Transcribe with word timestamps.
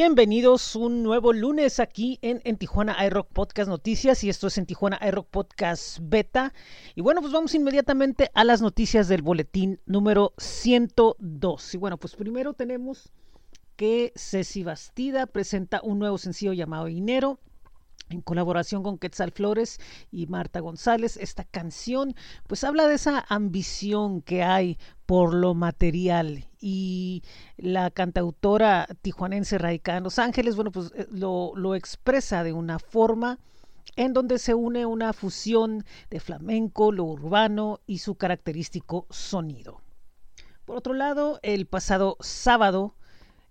Bienvenidos 0.00 0.76
un 0.76 1.02
nuevo 1.02 1.32
lunes 1.32 1.80
aquí 1.80 2.20
en, 2.22 2.40
en 2.44 2.56
Tijuana 2.56 3.04
iRock 3.04 3.32
Podcast 3.32 3.68
Noticias 3.68 4.22
y 4.22 4.28
esto 4.28 4.46
es 4.46 4.56
en 4.56 4.64
Tijuana 4.64 5.00
iRock 5.04 5.26
Podcast 5.26 5.98
Beta. 6.00 6.54
Y 6.94 7.00
bueno, 7.00 7.20
pues 7.20 7.32
vamos 7.32 7.52
inmediatamente 7.56 8.30
a 8.32 8.44
las 8.44 8.62
noticias 8.62 9.08
del 9.08 9.22
boletín 9.22 9.80
número 9.86 10.34
102. 10.38 11.74
Y 11.74 11.78
bueno, 11.78 11.96
pues 11.96 12.14
primero 12.14 12.52
tenemos 12.52 13.10
que 13.74 14.12
Ceci 14.14 14.62
Bastida 14.62 15.26
presenta 15.26 15.80
un 15.82 15.98
nuevo 15.98 16.16
sencillo 16.16 16.52
llamado 16.52 16.84
Dinero 16.84 17.40
en 18.08 18.20
colaboración 18.20 18.84
con 18.84 18.98
Quetzal 18.98 19.32
Flores 19.32 19.80
y 20.12 20.28
Marta 20.28 20.60
González. 20.60 21.16
Esta 21.16 21.42
canción 21.42 22.14
pues 22.46 22.62
habla 22.62 22.86
de 22.86 22.94
esa 22.94 23.26
ambición 23.28 24.22
que 24.22 24.44
hay 24.44 24.78
por 25.06 25.34
lo 25.34 25.54
material 25.54 26.47
y 26.60 27.22
la 27.56 27.90
cantautora 27.90 28.86
tijuanense 29.02 29.58
radicada 29.58 29.98
en 29.98 30.04
Los 30.04 30.18
Ángeles, 30.18 30.56
bueno, 30.56 30.72
pues 30.72 30.92
eh, 30.94 31.06
lo, 31.10 31.52
lo 31.56 31.74
expresa 31.74 32.42
de 32.42 32.52
una 32.52 32.78
forma 32.78 33.38
en 33.96 34.12
donde 34.12 34.38
se 34.38 34.54
une 34.54 34.86
una 34.86 35.12
fusión 35.12 35.84
de 36.10 36.20
flamenco, 36.20 36.92
lo 36.92 37.04
urbano 37.04 37.80
y 37.86 37.98
su 37.98 38.14
característico 38.14 39.06
sonido. 39.10 39.80
Por 40.64 40.76
otro 40.76 40.92
lado, 40.92 41.40
el 41.42 41.66
pasado 41.66 42.16
sábado, 42.20 42.94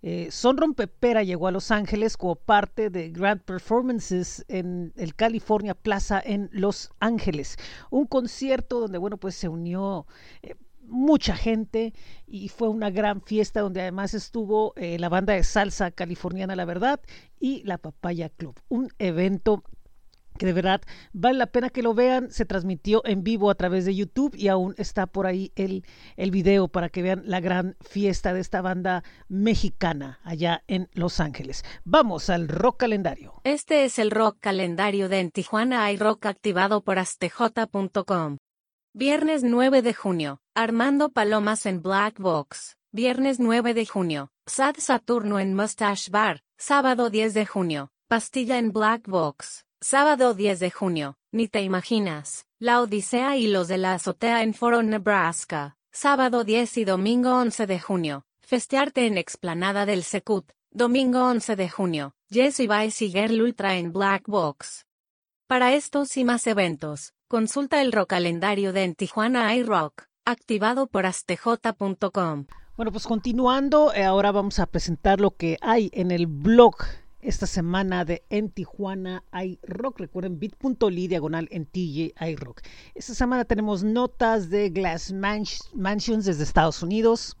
eh, 0.00 0.28
Son 0.30 0.56
llegó 0.56 1.48
a 1.48 1.50
Los 1.50 1.72
Ángeles 1.72 2.16
como 2.16 2.36
parte 2.36 2.88
de 2.88 3.10
Grand 3.10 3.42
Performances 3.42 4.44
en 4.46 4.92
el 4.96 5.16
California 5.16 5.74
Plaza 5.74 6.22
en 6.24 6.48
Los 6.52 6.92
Ángeles. 7.00 7.56
Un 7.90 8.06
concierto 8.06 8.78
donde, 8.78 8.98
bueno, 8.98 9.16
pues 9.16 9.34
se 9.34 9.48
unió 9.48 10.06
eh, 10.42 10.54
mucha 10.88 11.36
gente 11.36 11.92
y 12.26 12.48
fue 12.48 12.68
una 12.68 12.90
gran 12.90 13.22
fiesta 13.22 13.60
donde 13.60 13.82
además 13.82 14.14
estuvo 14.14 14.72
eh, 14.76 14.98
la 14.98 15.08
banda 15.08 15.34
de 15.34 15.44
salsa 15.44 15.90
californiana 15.90 16.56
La 16.56 16.64
Verdad 16.64 17.00
y 17.38 17.62
la 17.64 17.78
Papaya 17.78 18.28
Club. 18.28 18.58
Un 18.68 18.90
evento 18.98 19.62
que 20.38 20.46
de 20.46 20.52
verdad 20.54 20.80
vale 21.12 21.36
la 21.36 21.46
pena 21.46 21.68
que 21.68 21.82
lo 21.82 21.92
vean. 21.92 22.30
Se 22.30 22.46
transmitió 22.46 23.02
en 23.04 23.22
vivo 23.22 23.50
a 23.50 23.54
través 23.56 23.84
de 23.84 23.94
YouTube 23.94 24.34
y 24.34 24.48
aún 24.48 24.74
está 24.78 25.06
por 25.06 25.26
ahí 25.26 25.52
el, 25.56 25.84
el 26.16 26.30
video 26.30 26.68
para 26.68 26.88
que 26.88 27.02
vean 27.02 27.22
la 27.26 27.40
gran 27.40 27.76
fiesta 27.80 28.32
de 28.32 28.40
esta 28.40 28.62
banda 28.62 29.04
mexicana 29.28 30.20
allá 30.22 30.62
en 30.68 30.88
Los 30.92 31.20
Ángeles. 31.20 31.64
Vamos 31.84 32.30
al 32.30 32.48
rock 32.48 32.78
calendario. 32.78 33.34
Este 33.44 33.84
es 33.84 33.98
el 33.98 34.10
rock 34.10 34.38
calendario 34.40 35.08
de 35.08 35.20
En 35.20 35.30
Tijuana 35.30 35.84
hay 35.84 35.96
rock 35.96 36.26
activado 36.26 36.82
por 36.82 36.98
astj.com. 36.98 38.38
Viernes 38.94 39.44
9 39.44 39.82
de 39.82 39.94
junio, 39.94 40.40
Armando 40.60 41.10
Palomas 41.10 41.66
en 41.66 41.82
Black 41.82 42.18
Box. 42.18 42.76
Viernes 42.90 43.38
9 43.38 43.74
de 43.74 43.86
junio, 43.86 44.32
Sad 44.44 44.74
Saturno 44.78 45.38
en 45.38 45.54
Mustache 45.54 46.10
Bar. 46.10 46.42
Sábado 46.56 47.10
10 47.10 47.32
de 47.32 47.46
junio, 47.46 47.92
Pastilla 48.08 48.58
en 48.58 48.72
Black 48.72 49.06
Box. 49.06 49.64
Sábado 49.80 50.34
10 50.34 50.58
de 50.58 50.72
junio, 50.72 51.16
ni 51.30 51.46
te 51.46 51.62
imaginas, 51.62 52.44
La 52.58 52.80
Odisea 52.80 53.36
y 53.36 53.46
los 53.46 53.68
de 53.68 53.78
la 53.78 53.94
azotea 53.94 54.42
en 54.42 54.52
Foro, 54.52 54.82
Nebraska. 54.82 55.76
Sábado 55.92 56.42
10 56.42 56.78
y 56.78 56.84
domingo 56.84 57.36
11 57.36 57.68
de 57.68 57.78
junio, 57.78 58.24
Festearte 58.40 59.06
en 59.06 59.16
Explanada 59.16 59.86
del 59.86 60.02
Secut. 60.02 60.50
Domingo 60.72 61.22
11 61.22 61.54
de 61.54 61.68
junio, 61.68 62.16
Jesse 62.30 62.66
Vice 62.66 63.04
y 63.04 63.12
Girl 63.12 63.42
Ultra 63.42 63.76
en 63.76 63.92
Black 63.92 64.24
Box. 64.26 64.86
Para 65.46 65.72
estos 65.72 66.16
y 66.16 66.24
más 66.24 66.48
eventos, 66.48 67.14
consulta 67.28 67.80
el 67.80 67.92
rock 67.92 68.10
calendario 68.10 68.72
de 68.72 68.82
En 68.82 68.96
Tijuana 68.96 69.54
iRock, 69.54 70.07
activado 70.30 70.86
por 70.86 71.06
astj.com. 71.06 72.46
Bueno, 72.76 72.92
pues 72.92 73.06
continuando, 73.06 73.92
eh, 73.94 74.04
ahora 74.04 74.30
vamos 74.30 74.58
a 74.58 74.66
presentar 74.66 75.20
lo 75.20 75.32
que 75.32 75.56
hay 75.62 75.90
en 75.92 76.10
el 76.10 76.26
blog 76.26 76.76
esta 77.20 77.46
semana 77.46 78.04
de 78.04 78.22
En 78.30 78.50
Tijuana 78.50 79.24
hay 79.32 79.58
rock. 79.62 80.00
Recuerden 80.00 80.38
bit.ly 80.38 81.08
diagonal 81.08 81.48
en 81.50 81.66
TJ 81.66 82.12
hay 82.16 82.36
rock. 82.36 82.60
Esta 82.94 83.14
semana 83.14 83.44
tenemos 83.44 83.82
notas 83.82 84.50
de 84.50 84.70
Glass 84.70 85.12
Mansions 85.12 86.24
desde 86.26 86.44
Estados 86.44 86.82
Unidos. 86.82 87.36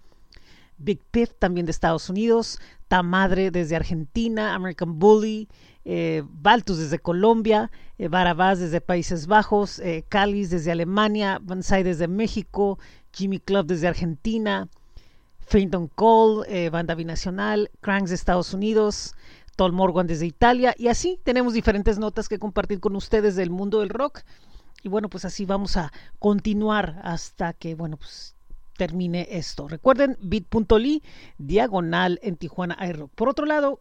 Big 0.78 1.00
Piff 1.10 1.30
también 1.38 1.66
de 1.66 1.72
Estados 1.72 2.08
Unidos. 2.08 2.58
Tamadre 2.88 3.50
desde 3.50 3.76
Argentina. 3.76 4.54
American 4.54 4.98
Bully. 4.98 5.48
Eh, 5.84 6.22
Baltus 6.26 6.78
desde 6.78 6.98
Colombia. 6.98 7.70
Eh, 7.98 8.08
Barabás 8.08 8.58
desde 8.58 8.80
Países 8.80 9.26
Bajos. 9.26 9.78
Eh, 9.80 10.04
desde 10.10 10.72
Alemania. 10.72 11.38
Banzai 11.42 11.82
desde 11.82 12.08
México. 12.08 12.78
Jimmy 13.12 13.38
Club 13.38 13.66
desde 13.66 13.88
Argentina. 13.88 14.68
Fainton 15.48 15.88
Cole, 15.88 16.46
eh, 16.48 16.68
banda 16.68 16.94
binacional, 16.94 17.70
Cranks 17.80 18.10
de 18.10 18.16
Estados 18.16 18.52
Unidos, 18.52 19.14
Tol 19.56 19.72
Morgan 19.72 20.06
desde 20.06 20.26
Italia 20.26 20.74
y 20.76 20.88
así 20.88 21.18
tenemos 21.24 21.54
diferentes 21.54 21.98
notas 21.98 22.28
que 22.28 22.38
compartir 22.38 22.80
con 22.80 22.94
ustedes 22.94 23.34
del 23.34 23.50
mundo 23.50 23.80
del 23.80 23.88
rock. 23.88 24.20
Y 24.82 24.88
bueno, 24.88 25.08
pues 25.08 25.24
así 25.24 25.46
vamos 25.46 25.76
a 25.76 25.90
continuar 26.18 27.00
hasta 27.02 27.52
que, 27.54 27.74
bueno, 27.74 27.96
pues 27.96 28.36
termine 28.78 29.26
esto. 29.30 29.68
Recuerden 29.68 30.16
bit.ly 30.22 31.02
diagonal 31.36 32.18
en 32.22 32.36
Tijuana 32.36 32.78
iRock. 32.88 33.10
Por 33.14 33.28
otro 33.28 33.44
lado, 33.44 33.80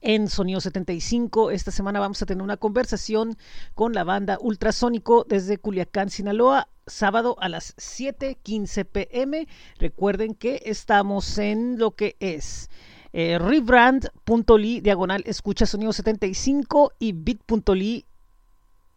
en 0.00 0.28
Sonido 0.28 0.60
75. 0.60 1.50
Esta 1.50 1.70
semana 1.70 2.00
vamos 2.00 2.20
a 2.22 2.26
tener 2.26 2.42
una 2.42 2.56
conversación 2.56 3.36
con 3.74 3.92
la 3.92 4.04
banda 4.04 4.38
Ultrasónico 4.40 5.24
desde 5.28 5.58
Culiacán, 5.58 6.10
Sinaloa, 6.10 6.68
sábado 6.86 7.36
a 7.40 7.48
las 7.48 7.76
7:15 7.76 8.84
pm. 8.84 9.46
Recuerden 9.78 10.34
que 10.34 10.62
estamos 10.64 11.38
en 11.38 11.78
lo 11.78 11.92
que 11.92 12.16
es 12.18 12.70
eh, 13.12 13.38
rebrand.ly 13.38 14.80
diagonal 14.80 15.22
escucha 15.26 15.66
sonido 15.66 15.92
75 15.92 16.92
y 16.98 17.12
bit.ly 17.12 18.06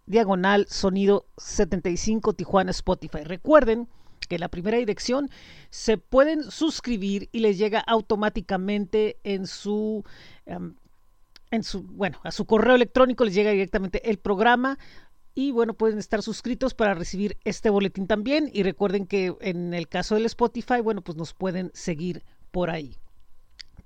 diagonal 0.05 0.67
sonido 0.69 1.25
75 1.37 2.33
Tijuana 2.33 2.71
Spotify. 2.71 3.23
Recuerden 3.23 3.87
que 4.31 4.39
la 4.39 4.47
primera 4.47 4.77
dirección 4.77 5.29
se 5.71 5.97
pueden 5.97 6.49
suscribir 6.51 7.27
y 7.33 7.41
les 7.41 7.57
llega 7.57 7.81
automáticamente 7.81 9.17
en 9.25 9.45
su 9.45 10.05
um, 10.45 10.75
en 11.51 11.63
su 11.63 11.83
bueno 11.83 12.17
a 12.23 12.31
su 12.31 12.45
correo 12.45 12.75
electrónico 12.75 13.25
les 13.25 13.33
llega 13.33 13.51
directamente 13.51 14.09
el 14.09 14.19
programa 14.19 14.79
y 15.35 15.51
bueno 15.51 15.73
pueden 15.73 15.99
estar 15.99 16.21
suscritos 16.21 16.73
para 16.73 16.93
recibir 16.93 17.37
este 17.43 17.69
boletín 17.69 18.07
también. 18.07 18.49
Y 18.53 18.63
recuerden 18.63 19.05
que 19.05 19.35
en 19.41 19.73
el 19.73 19.89
caso 19.89 20.15
del 20.15 20.25
Spotify 20.27 20.79
bueno 20.81 21.01
pues 21.01 21.17
nos 21.17 21.33
pueden 21.33 21.69
seguir 21.73 22.23
por 22.51 22.69
ahí 22.69 22.95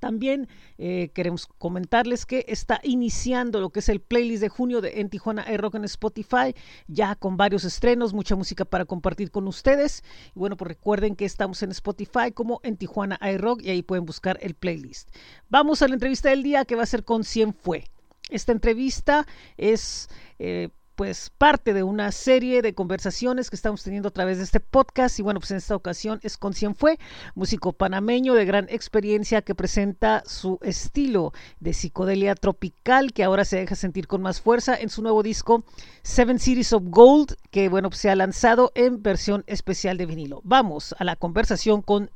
también 0.06 0.48
eh, 0.78 1.10
queremos 1.16 1.48
comentarles 1.58 2.28
que 2.28 2.46
está 2.48 2.80
iniciando 2.84 3.60
lo 3.60 3.72
que 3.72 3.80
es 3.80 3.90
el 3.90 4.02
playlist 4.02 4.40
de 4.40 4.50
junio 4.50 4.80
de 4.80 5.02
En 5.02 5.10
Tijuana 5.10 5.44
Rock 5.58 5.74
en 5.74 5.84
Spotify, 5.86 6.54
ya 6.86 7.16
con 7.16 7.38
varios 7.38 7.64
estrenos, 7.64 8.14
mucha 8.14 8.36
música 8.36 8.66
para 8.66 8.86
compartir 8.86 9.32
con 9.32 9.48
ustedes. 9.48 10.04
Y 10.36 10.38
bueno, 10.38 10.58
pues 10.58 10.68
recuerden 10.68 11.16
que 11.16 11.26
estamos 11.26 11.64
en 11.64 11.72
Spotify 11.72 12.32
como 12.32 12.60
En 12.62 12.78
Tijuana 12.78 13.18
Rock 13.40 13.64
y 13.64 13.72
ahí 13.72 13.82
pueden 13.82 14.06
buscar 14.06 14.38
el 14.42 14.54
playlist. 14.54 15.10
Vamos 15.50 15.82
a 15.82 15.88
la 15.88 15.96
entrevista 15.96 16.30
del 16.30 16.44
día 16.44 16.66
que 16.66 16.76
va 16.76 16.84
a 16.84 16.86
ser 16.86 17.04
con 17.04 17.24
100 17.24 17.56
Fue. 17.56 17.86
Esta 18.30 18.52
entrevista 18.52 19.26
es... 19.58 20.08
Eh, 20.38 20.70
pues 20.96 21.32
parte 21.38 21.74
de 21.74 21.84
una 21.84 22.12
serie 22.12 22.62
de 22.62 22.74
conversaciones 22.74 23.50
que 23.50 23.56
estamos 23.56 23.84
teniendo 23.84 24.10
a 24.10 24.14
través 24.14 24.38
de 24.38 24.44
este 24.44 24.60
podcast 24.60 25.20
y 25.20 25.22
bueno 25.22 25.40
pues 25.40 25.52
en 25.52 25.58
esta 25.58 25.76
ocasión 25.76 26.20
es 26.24 26.38
con 26.38 26.54
Fue, 26.76 26.98
músico 27.36 27.74
panameño 27.74 28.34
de 28.34 28.46
gran 28.46 28.68
experiencia 28.70 29.42
que 29.42 29.56
presenta 29.56 30.24
su 30.26 30.58
estilo 30.62 31.34
de 31.60 31.74
psicodelia 31.74 32.36
tropical 32.36 33.14
que 33.14 33.24
ahora 33.24 33.46
se 33.46 33.58
deja 33.58 33.76
sentir 33.76 34.08
con 34.08 34.22
más 34.22 34.42
fuerza 34.42 34.76
en 34.80 34.90
su 34.90 35.02
nuevo 35.02 35.22
disco 35.24 35.64
Seven 36.04 36.40
Cities 36.40 36.74
of 36.74 36.84
Gold 36.86 37.36
que 37.52 37.70
bueno 37.70 37.90
pues 37.90 38.00
se 38.00 38.10
ha 38.10 38.16
lanzado 38.16 38.72
en 38.76 39.02
versión 39.02 39.44
especial 39.48 39.98
de 39.98 40.06
vinilo. 40.06 40.42
Vamos 40.44 40.96
a 40.98 41.04
la 41.04 41.16
conversación 41.16 41.82
con 41.82 42.10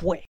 Fue. 0.00 0.24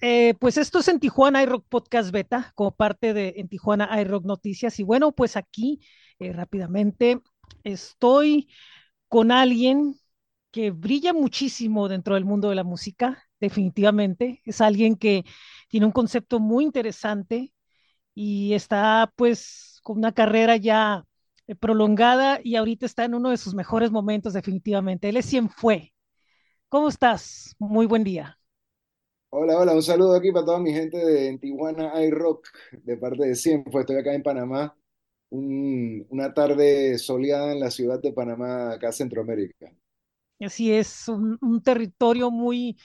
Eh, 0.00 0.34
pues 0.38 0.58
esto 0.58 0.80
es 0.80 0.88
en 0.88 1.00
Tijuana 1.00 1.42
iRock 1.42 1.66
Podcast 1.68 2.10
Beta, 2.10 2.52
como 2.54 2.74
parte 2.74 3.14
de 3.14 3.34
en 3.36 3.48
Tijuana 3.48 4.00
iRock 4.00 4.24
Noticias. 4.24 4.78
Y 4.78 4.82
bueno, 4.82 5.12
pues 5.12 5.36
aquí 5.36 5.80
eh, 6.18 6.32
rápidamente 6.32 7.20
estoy 7.64 8.48
con 9.08 9.32
alguien 9.32 9.96
que 10.50 10.70
brilla 10.70 11.12
muchísimo 11.12 11.88
dentro 11.88 12.14
del 12.14 12.24
mundo 12.24 12.48
de 12.50 12.56
la 12.56 12.64
música, 12.64 13.22
definitivamente. 13.40 14.42
Es 14.44 14.60
alguien 14.60 14.96
que 14.96 15.24
tiene 15.68 15.86
un 15.86 15.92
concepto 15.92 16.40
muy 16.40 16.64
interesante 16.64 17.52
y 18.14 18.54
está 18.54 19.12
pues 19.16 19.80
con 19.82 19.98
una 19.98 20.12
carrera 20.12 20.56
ya 20.56 21.04
eh, 21.46 21.54
prolongada 21.56 22.40
y 22.42 22.56
ahorita 22.56 22.86
está 22.86 23.04
en 23.04 23.14
uno 23.14 23.30
de 23.30 23.38
sus 23.38 23.54
mejores 23.54 23.90
momentos, 23.90 24.32
definitivamente. 24.34 25.08
Él 25.08 25.16
es 25.18 25.30
quien 25.30 25.50
fue. 25.50 25.94
¿Cómo 26.68 26.88
estás? 26.88 27.54
Muy 27.58 27.86
buen 27.86 28.04
día. 28.04 28.38
Hola, 29.38 29.58
hola, 29.58 29.74
un 29.74 29.82
saludo 29.82 30.16
aquí 30.16 30.32
para 30.32 30.46
toda 30.46 30.58
mi 30.58 30.72
gente 30.72 30.96
de 30.96 31.36
Tijuana 31.36 32.02
iRock, 32.02 32.48
de 32.72 32.96
parte 32.96 33.26
de 33.26 33.34
Siempre. 33.34 33.80
Estoy 33.80 33.96
acá 33.96 34.14
en 34.14 34.22
Panamá, 34.22 34.74
una 35.28 36.32
tarde 36.32 36.96
soleada 36.96 37.52
en 37.52 37.60
la 37.60 37.70
ciudad 37.70 38.00
de 38.00 38.14
Panamá, 38.14 38.72
acá 38.72 38.92
Centroamérica. 38.92 39.70
Así 40.40 40.72
es, 40.72 41.06
un, 41.08 41.60
territorio 41.62 42.30
muy, 42.30 42.78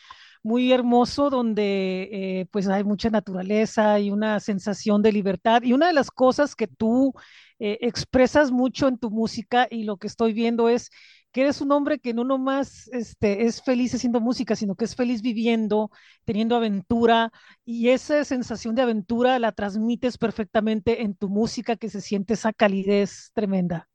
muy 0.44 0.74
hermoso 0.74 1.30
donde 1.30 2.10
eh, 2.12 2.48
pues 2.52 2.68
hay 2.68 2.84
mucha 2.84 3.10
naturaleza 3.10 4.02
y 4.02 4.12
una 4.12 4.42
sensación 4.42 5.02
de 5.02 5.14
libertad. 5.14 5.62
Y 5.64 5.72
una 5.72 5.88
de 5.88 5.94
las 5.94 6.12
cosas 6.12 6.54
que 6.54 6.68
tú 6.68 7.14
eh, 7.60 7.78
expresas 7.80 8.52
mucho 8.52 8.90
en 8.90 8.98
tu 8.98 9.10
música 9.10 9.70
y 9.72 9.86
lo 9.86 9.96
que 9.96 10.08
estoy 10.08 10.34
viendo 10.34 10.68
es 10.68 10.90
que 11.32 11.42
eres 11.42 11.62
un 11.62 11.72
hombre 11.72 12.00
que 12.00 12.14
no 12.14 12.24
nomás 12.24 12.88
este, 12.90 13.46
es 13.46 13.62
feliz 13.62 13.94
haciendo 13.96 14.20
música, 14.20 14.56
sino 14.56 14.76
que 14.76 14.86
es 14.86 14.96
feliz 14.96 15.22
viviendo, 15.22 15.90
teniendo 16.26 16.56
aventura, 16.56 17.32
y 17.64 17.90
esa 17.90 18.24
sensación 18.26 18.76
de 18.76 18.82
aventura 18.82 19.40
la 19.40 19.52
transmites 19.52 20.18
perfectamente 20.18 21.02
en 21.04 21.16
tu 21.16 21.30
música, 21.30 21.76
que 21.76 21.90
se 21.90 22.02
siente 22.02 22.34
esa 22.34 22.54
calidez 22.54 23.32
tremenda. 23.34 23.90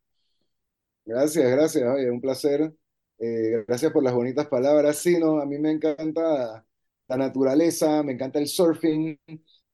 Gracias, 1.04 1.50
gracias, 1.50 1.84
oye, 1.88 2.10
un 2.10 2.20
placer. 2.20 2.74
Eh, 3.18 3.64
gracias 3.66 3.92
por 3.92 4.02
las 4.02 4.14
bonitas 4.14 4.46
palabras. 4.46 4.96
Sí, 4.96 5.18
no, 5.18 5.40
a 5.40 5.46
mí 5.46 5.58
me 5.58 5.70
encanta 5.70 6.66
la 7.08 7.16
naturaleza, 7.16 8.02
me 8.02 8.12
encanta 8.12 8.38
el 8.38 8.48
surfing, 8.48 9.18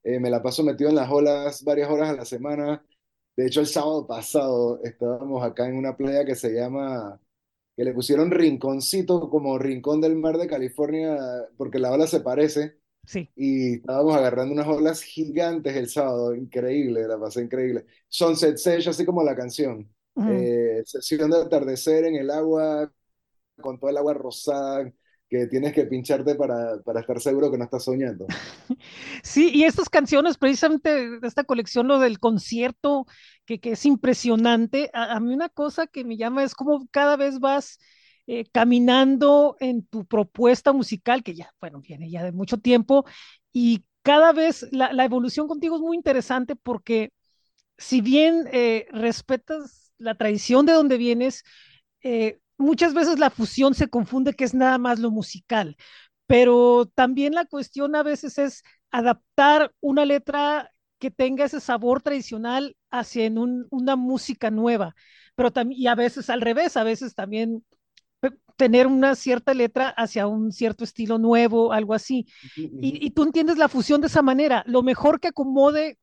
eh, 0.05 0.21
me 0.21 0.31
la 0.31 0.43
paso 0.43 0.63
metido 0.63 0.91
en 0.91 0.97
las 0.97 1.11
olas 1.11 1.65
varias 1.65 1.91
horas 1.91 2.11
a 2.11 2.15
la 2.15 2.25
semana. 2.25 2.85
De 3.37 3.47
hecho, 3.47 3.61
el 3.61 3.67
sábado 3.67 4.07
pasado 4.07 4.81
estábamos 4.85 5.43
acá 5.43 5.67
en 5.67 5.77
una 5.77 5.97
playa 5.97 6.25
que 6.25 6.35
se 6.35 6.53
llama 6.53 7.19
que 7.77 7.85
le 7.85 7.93
pusieron 7.95 8.31
rinconcito 8.31 9.29
como 9.31 9.59
rincón 9.59 10.01
del 10.01 10.17
mar 10.17 10.39
de 10.39 10.47
California, 10.47 11.17
porque 11.57 11.79
la 11.79 11.93
ola 11.93 12.07
se 12.07 12.21
parece. 12.21 12.79
Sí. 13.05 13.29
Y 13.35 13.75
estábamos 13.77 14.15
agarrando 14.17 14.55
unas 14.55 14.69
olas 14.69 15.03
gigantes 15.03 15.75
el 15.77 15.89
sábado, 15.89 16.35
increíble, 16.35 17.07
la 17.09 17.19
pasé 17.19 17.43
increíble. 17.43 17.87
Sunset 18.09 18.59
Sage, 18.59 18.91
así 18.91 19.05
como 19.05 19.25
la 19.25 19.35
canción. 19.35 19.91
Uh 20.15 20.83
sesión 20.85 21.31
de 21.31 21.39
atardecer 21.39 22.05
en 22.05 22.17
el 22.17 22.31
agua, 22.31 22.93
con 23.61 23.79
toda 23.79 23.93
el 23.93 23.99
agua 23.99 24.15
rosada, 24.15 24.93
que 25.33 25.47
tienes 25.47 25.73
que 25.73 25.87
pincharte 25.87 26.35
para, 26.35 26.83
para 26.83 27.01
estar 27.01 27.19
seguro 27.19 27.51
que 27.51 27.57
no 27.57 27.65
estás 27.65 27.85
soñando. 27.85 28.27
Sí, 29.23 29.51
y 29.55 29.65
estas 29.65 29.89
canciones, 29.89 30.37
precisamente 30.37 31.19
esta 31.23 31.45
colección, 31.45 31.89
lo 31.89 31.99
del 31.99 32.19
concierto, 32.19 33.07
que, 33.47 33.59
que 33.59 33.73
es 33.73 33.87
impresionante, 33.87 34.91
a, 34.93 35.15
a, 35.15 35.21
mí 35.21 35.33
una 35.33 35.49
cosa 35.49 35.87
que 35.87 36.05
me 36.05 36.19
llama 36.19 36.45
es 36.45 36.55
como 36.55 36.87
cada 36.91 37.17
vez 37.17 37.41
vas 37.41 37.79
eh, 38.27 38.45
caminando 38.53 39.57
en 39.61 39.87
tu 39.87 40.05
propuesta 40.05 40.75
musical, 40.75 41.23
que 41.23 41.35
ya, 41.35 41.51
bueno, 41.61 41.81
viene 41.81 42.11
ya 42.11 42.25
de 42.25 42.33
mucho 42.33 42.59
tiempo, 42.59 43.07
y 43.53 43.87
cada 44.03 44.33
vez 44.33 44.67
la, 44.71 44.93
la 44.93 45.05
evolución 45.07 45.49
contigo 45.49 45.77
es 45.77 45.83
muy 45.83 45.97
interesante 45.97 46.57
porque 46.57 47.11
si 47.79 48.03
bien 48.03 48.49
eh, 48.53 48.87
respetas 48.91 49.93
la 49.97 50.15
tradición 50.15 50.67
de 50.67 50.73
donde 50.75 50.99
vienes, 50.99 51.43
eh, 52.03 52.39
muchas 52.63 52.95
veces 52.95 53.19
la 53.19 53.31
fusión 53.31 53.75
se 53.75 53.89
confunde 53.89 54.35
que 54.35 54.45
es 54.45 54.55
nada 54.55 54.79
más 54.79 54.99
lo 54.99 55.11
musical, 55.11 55.77
pero 56.27 56.87
también 56.95 57.35
la 57.35 57.45
cuestión 57.45 57.95
a 57.97 58.03
veces 58.03 58.39
es 58.39 58.63
adaptar 58.91 59.73
una 59.81 60.05
letra 60.05 60.71
que 60.99 61.11
tenga 61.11 61.45
ese 61.45 61.61
sabor 61.61 62.03
tradicional 62.03 62.77
hacia 62.91 63.29
un, 63.29 63.67
una 63.71 63.97
música 63.97 64.51
nueva, 64.51 64.95
pero 65.35 65.51
también, 65.51 65.81
y 65.81 65.87
a 65.89 65.95
veces 65.95 66.31
al 66.31 66.41
revés, 66.41 66.77
a 66.77 66.85
veces 66.85 67.15
también 67.15 67.65
tener 68.57 68.87
una 68.87 69.15
cierta 69.15 69.55
letra 69.55 69.89
hacia 69.89 70.27
un 70.27 70.53
cierto 70.53 70.85
estilo 70.85 71.19
nuevo, 71.19 71.73
algo 71.73 71.95
así. 71.95 72.27
Y, 72.57 73.11
tú 73.11 73.25
entiendes 73.25 73.59
la 73.59 73.69
fusión 73.69 74.01
de 74.01 74.07
esa 74.07 74.23
manera. 74.23 74.63
Lo 74.67 74.83
mejor 74.83 75.21
que 75.21 75.29
acomode 75.29 75.99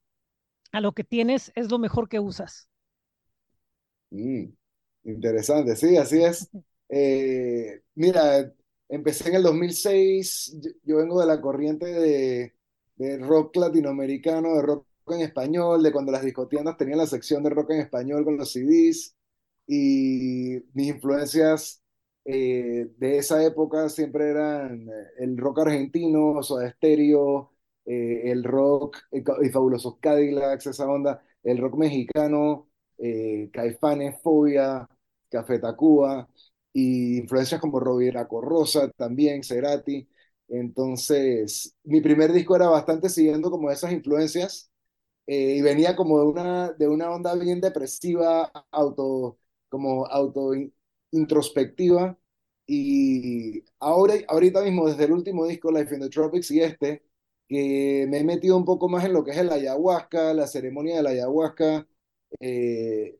a 0.71 0.81
lo 0.81 0.91
que 0.91 1.03
tienes 1.03 1.51
es 1.55 1.71
lo 1.71 1.79
mejor 1.79 2.09
que 2.09 2.19
usas. 2.19 2.67
Mm. 4.11 4.51
Interesante, 5.03 5.75
sí, 5.75 5.97
así 5.97 6.21
es. 6.23 6.49
Eh, 6.89 7.81
mira, 7.95 8.53
empecé 8.89 9.29
en 9.29 9.35
el 9.35 9.43
2006, 9.43 10.57
yo, 10.83 10.97
vengo 10.97 11.19
de 11.19 11.27
la 11.27 11.41
corriente 11.41 11.85
de, 11.85 12.53
rock 13.19 13.55
latinoamericano, 13.55 14.55
de 14.55 14.61
rock 14.61 14.85
en 15.07 15.21
español, 15.21 15.81
de 15.83 15.91
cuando 15.91 16.11
las 16.11 16.23
discotiendas 16.23 16.77
tenían 16.77 16.99
la 16.99 17.07
sección 17.07 17.43
de 17.43 17.49
rock 17.49 17.71
en 17.71 17.81
español 17.81 18.23
con 18.25 18.37
los 18.37 18.51
CDs, 18.51 19.15
y 19.67 20.59
mis 20.73 20.87
influencias 20.89 21.81
eh, 22.25 22.89
de 22.97 23.17
esa 23.17 23.43
época 23.43 23.89
siempre 23.89 24.29
eran 24.29 24.87
el 25.17 25.37
rock 25.37 25.59
argentino, 25.59 26.43
Soda 26.43 26.69
Stereo, 26.71 27.51
eh, 27.85 28.31
el 28.31 28.43
rock 28.43 28.97
y 29.11 29.49
Fabulosos 29.49 29.97
Cadillacs, 29.99 30.67
esa 30.67 30.87
onda, 30.87 31.23
el 31.43 31.57
rock 31.59 31.75
mexicano, 31.77 32.68
eh, 32.99 33.49
Caifanes, 33.53 34.21
Fobia, 34.21 34.87
Café 35.29 35.59
Tacuba, 35.59 36.29
y 36.73 37.17
influencias 37.19 37.59
como 37.61 37.79
Rovira 37.79 38.27
Corrosa, 38.27 38.89
también 38.91 39.43
Cerati. 39.43 40.07
Entonces, 40.47 41.75
mi 41.83 42.01
primer 42.01 42.31
disco 42.33 42.55
era 42.55 42.67
bastante 42.69 43.09
siguiendo 43.09 43.51
como 43.51 43.71
esas 43.71 43.91
influencias, 43.93 44.71
eh, 45.27 45.55
y 45.57 45.61
venía 45.61 45.95
como 45.95 46.19
de 46.19 46.25
una, 46.25 46.71
de 46.73 46.87
una 46.87 47.11
onda 47.11 47.35
bien 47.35 47.61
depresiva, 47.61 48.51
auto, 48.71 49.37
como 49.69 50.05
auto 50.07 50.51
introspectiva, 51.11 52.17
y 52.65 53.63
ahora, 53.79 54.13
ahorita 54.27 54.61
mismo, 54.63 54.87
desde 54.87 55.05
el 55.05 55.11
último 55.13 55.45
disco, 55.47 55.71
Life 55.71 55.93
in 55.95 56.01
the 56.01 56.09
Tropics, 56.09 56.51
y 56.51 56.61
este, 56.61 57.03
que 57.47 58.05
me 58.09 58.19
he 58.19 58.23
metido 58.23 58.57
un 58.57 58.65
poco 58.65 58.89
más 58.89 59.05
en 59.05 59.13
lo 59.13 59.23
que 59.23 59.31
es 59.31 59.37
el 59.37 59.51
ayahuasca, 59.51 60.33
la 60.33 60.47
ceremonia 60.47 60.97
de 60.97 61.03
la 61.03 61.09
ayahuasca, 61.11 61.87
eh, 62.39 63.19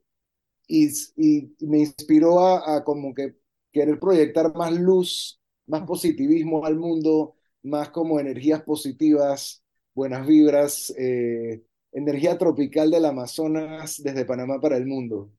y, 0.68 0.88
y, 1.18 1.56
me 1.66 1.80
inspiró 1.80 2.40
a, 2.40 2.78
a, 2.78 2.84
como 2.84 3.14
que 3.14 3.36
querer 3.72 4.00
proyectar 4.00 4.54
más 4.56 4.74
luz, 4.74 5.40
más 5.68 5.84
positivismo 5.84 6.66
al 6.66 6.76
mundo, 6.78 7.36
más 7.64 7.90
como 7.90 8.20
energías 8.20 8.64
positivas, 8.64 9.64
buenas 9.94 10.26
vibras, 10.28 10.94
eh, 10.98 11.64
energía 11.92 12.38
tropical 12.38 12.92
del 12.92 13.06
Amazonas 13.06 14.02
desde 14.04 14.26
Panamá 14.26 14.60
para 14.62 14.78
el 14.78 14.86
mundo. 14.86 15.32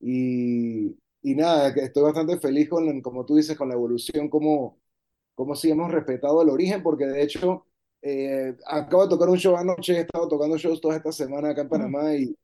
Y, 0.00 0.96
y 1.22 1.34
nada, 1.34 1.68
estoy 1.70 2.02
bastante 2.04 2.38
feliz 2.38 2.68
con, 2.68 3.00
como 3.02 3.24
tú 3.24 3.36
dices, 3.36 3.56
con 3.56 3.68
la 3.68 3.74
evolución, 3.74 4.28
como, 4.28 4.80
como 5.34 5.54
si 5.56 5.70
hemos 5.70 5.90
respetado 5.92 6.42
el 6.42 6.50
origen, 6.50 6.82
porque 6.82 7.06
de 7.06 7.22
hecho 7.22 7.66
eh, 8.02 8.56
acabo 8.66 9.04
de 9.04 9.10
tocar 9.10 9.28
un 9.28 9.38
show 9.38 9.56
anoche, 9.56 9.96
he 9.96 10.00
estado 10.00 10.28
tocando 10.28 10.58
shows 10.58 10.80
toda 10.80 10.96
esta 10.96 11.12
semana 11.12 11.50
acá 11.50 11.62
en 11.62 11.68
Panamá 11.68 12.14
y 12.16 12.36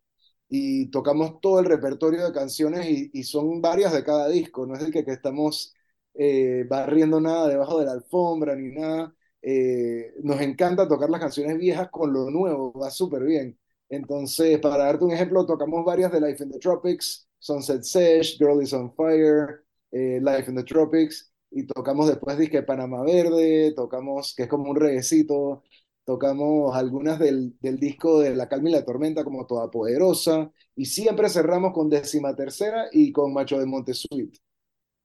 y 0.49 0.87
tocamos 0.91 1.41
todo 1.41 1.61
el 1.61 1.67
repertorio 1.67 2.25
de 2.25 2.32
canciones 2.32 2.87
y, 3.13 3.22
son 3.25 3.61
varias 3.61 3.93
de 3.93 4.05
cada 4.05 4.29
disco, 4.29 4.67
no 4.67 4.75
es 4.75 4.82
el 4.82 4.93
que, 4.93 5.05
que 5.05 5.13
estamos 5.13 5.75
eh, 6.15 6.65
barriendo 6.69 7.20
nada 7.20 7.49
debajo 7.49 7.79
de 7.79 7.87
la 7.87 7.93
alfombra 7.93 8.56
ni 8.56 8.72
nada. 8.75 9.15
Eh, 9.43 10.15
nos 10.22 10.41
encanta 10.41 10.89
tocar 10.89 11.11
las 11.11 11.20
canciones 11.20 11.56
viejas 11.58 11.89
con 11.91 12.13
lo 12.13 12.31
nuevo, 12.31 12.72
va 12.72 12.91
súper 12.91 13.25
bien. 13.25 13.58
Entonces, 13.89 14.58
para 14.58 14.84
darte 14.84 15.05
un 15.05 15.13
ejemplo, 15.13 15.46
tocamos 15.46 15.84
varias 15.84 16.13
de 16.13 16.20
Life 16.20 16.43
in 16.44 16.51
the 16.51 16.58
Tropics, 16.58 17.29
Sunset 17.39 17.82
Sesh, 17.84 18.39
Girl 18.39 18.61
is 18.63 18.72
on 18.72 18.93
Fire, 18.94 19.65
eh, 19.93 20.20
Life 20.22 20.51
in 20.51 20.56
the 20.56 20.65
Tropics, 20.65 21.32
y 21.51 21.67
tocamos 21.67 22.08
después 22.08 22.37
disque 22.37 22.63
Panamá 22.63 23.03
Verde, 23.03 23.72
tocamos 23.75 24.34
que 24.34 24.44
es 24.44 24.49
como 24.49 24.70
un 24.70 24.77
reguecito, 24.77 25.63
tocamos 26.08 26.74
algunas 26.74 27.19
del, 27.19 27.55
del, 27.60 27.79
disco 27.79 28.20
de 28.20 28.34
La 28.34 28.48
Calma 28.48 28.70
y 28.70 28.72
la 28.72 28.82
Tormenta 28.82 29.24
como 29.24 29.44
Toda 29.44 29.70
Poderosa, 29.70 30.50
y 30.74 30.86
siempre 30.86 31.29
cerramos 31.29 31.74
con 31.74 31.91
Décima 31.91 32.34
Tercera 32.34 32.86
y 32.91 33.12
con 33.12 33.34
Macho 33.34 33.58
de 33.58 33.67
Montesuit. 33.67 34.34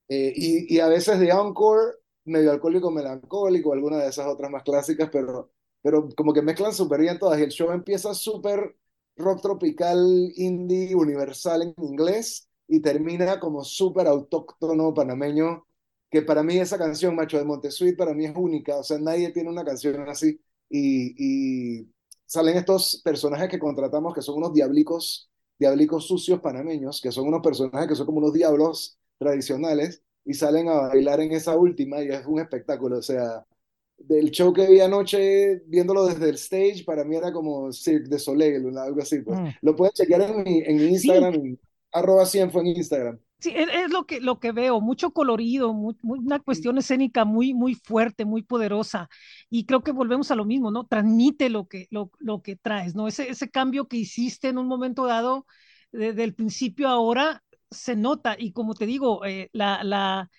Eh, 0.07 0.31
y, 0.33 0.74
y, 0.74 0.79
a 0.79 0.88
veces 0.88 1.19
de 1.19 1.29
Encore, 1.29 1.98
medio 2.24 2.51
alcohólico 2.51 2.89
melancólico, 2.89 3.74
alguna 3.74 3.98
de 3.98 4.07
esas 4.07 4.27
otras 4.27 4.50
más 4.50 4.63
clásicas, 4.63 5.10
pero, 5.12 5.51
pero 5.81 6.07
como 6.15 6.31
que 6.31 6.41
mezclan 6.41 6.72
súper 6.74 7.01
bien 7.01 7.19
todas, 7.19 7.38
y 7.38 7.43
el 7.43 7.51
show 7.51 7.72
empieza 7.72 8.13
súper 8.13 8.77
rock 9.17 9.41
tropical, 9.41 10.31
indie, 10.38 10.95
universal 10.95 11.63
en 11.63 11.75
inglés, 11.83 12.48
y 12.65 12.79
termina 12.79 13.41
como 13.41 13.65
súper 13.65 14.07
autóctono 14.07 14.93
panameño, 14.93 15.67
que 16.10 16.22
para 16.22 16.43
mí 16.43 16.57
esa 16.60 16.77
canción, 16.77 17.13
Macho 17.13 17.38
de 17.39 17.43
Montesuit, 17.43 17.98
para 17.98 18.13
mí 18.13 18.24
es 18.24 18.33
única, 18.38 18.77
o 18.77 18.83
sea, 18.83 19.00
nadie 19.00 19.31
tiene 19.33 19.50
una 19.50 19.65
canción 19.65 20.07
así 20.07 20.39
y, 20.70 21.82
y, 21.82 21.88
salen 22.25 22.58
estos 22.58 23.01
personajes 23.03 23.48
que 23.48 23.60
contratamos 23.60 24.13
que 24.13 24.22
son 24.24 24.38
unos 24.38 24.53
diablicos, 24.53 25.29
diablicos 25.60 26.08
sucios 26.08 26.39
panameños, 26.41 27.00
que 27.00 27.12
son 27.12 27.27
unos 27.27 27.41
personajes 27.41 27.88
que 27.88 27.96
son 27.96 28.08
como 28.08 28.17
unos 28.17 28.34
diablos 28.34 28.98
tradicionales 29.20 30.01
y 30.25 30.34
salen 30.34 30.67
a 30.67 30.88
bailar 30.88 31.20
en 31.20 31.32
esa 31.32 31.55
última 31.55 32.01
y 32.01 32.08
es 32.08 32.25
un 32.25 32.39
espectáculo, 32.39 32.98
o 32.98 33.01
sea, 33.01 33.46
del 33.98 34.32
show 34.32 34.53
que 34.53 34.67
vi 34.67 34.79
anoche, 34.79 35.62
viéndolo 35.67 36.05
desde 36.05 36.29
el 36.29 36.36
stage, 36.36 36.84
para 36.86 37.03
mí 37.03 37.15
era 37.15 37.32
como 37.32 37.72
Cirque 37.72 38.10
de 38.10 38.20
Soleil, 38.20 38.77
algo 38.77 39.01
así, 39.01 39.20
pues. 39.20 39.39
Mm. 39.39 39.48
Lo 39.62 39.75
pueden 39.75 39.93
chequear 39.93 40.22
en 40.22 40.43
mi, 40.43 40.60
en 40.60 40.75
mi 40.77 40.86
Instagram, 40.86 41.34
sí. 41.34 41.60
arroba 41.91 42.25
100 42.25 42.51
fue 42.51 42.62
en 42.62 42.67
Instagram. 42.67 43.20
Sí, 43.43 43.51
es, 43.55 43.67
es, 43.73 43.91
lo, 43.91 44.05
que, 44.05 44.21
lo 44.21 44.39
que 44.39 44.53
veo, 44.53 44.79
mucho 44.79 45.12
colorido, 45.12 45.73
muy, 45.73 45.97
muy, 46.01 46.19
una 46.19 46.39
cuestión 46.39 46.77
escénica 46.77 47.25
muy, 47.25 47.53
muy 47.53 47.75
fuerte, 47.75 48.23
muy 48.23 48.41
poderosa. 48.41 49.09
Y 49.50 49.65
creo 49.65 49.83
que 49.83 49.91
volvemos 49.91 50.31
a 50.31 50.35
lo 50.35 50.45
mismo, 50.45 50.71
¿no? 50.71 50.85
Transmite 50.88 51.50
lo 51.50 51.67
que, 51.67 51.88
lo, 51.91 52.09
lo 52.19 52.41
que 52.41 52.55
traes, 52.55 52.95
¿no? 52.95 53.07
Ese, 53.07 53.29
ese 53.29 53.50
cambio 53.50 53.88
que 53.89 53.97
hiciste 53.97 54.47
en 54.47 54.57
un 54.57 54.67
momento 54.67 55.05
dado, 55.05 55.45
desde 55.91 56.23
el 56.23 56.33
principio 56.35 56.88
a 56.88 56.91
ahora, 56.93 57.43
se 57.69 57.97
nota. 57.97 58.35
Y 58.39 58.53
como 58.53 58.75
te 58.75 58.85
digo, 58.85 59.25
eh, 59.25 59.50
la, 59.51 59.83
la, 59.83 60.29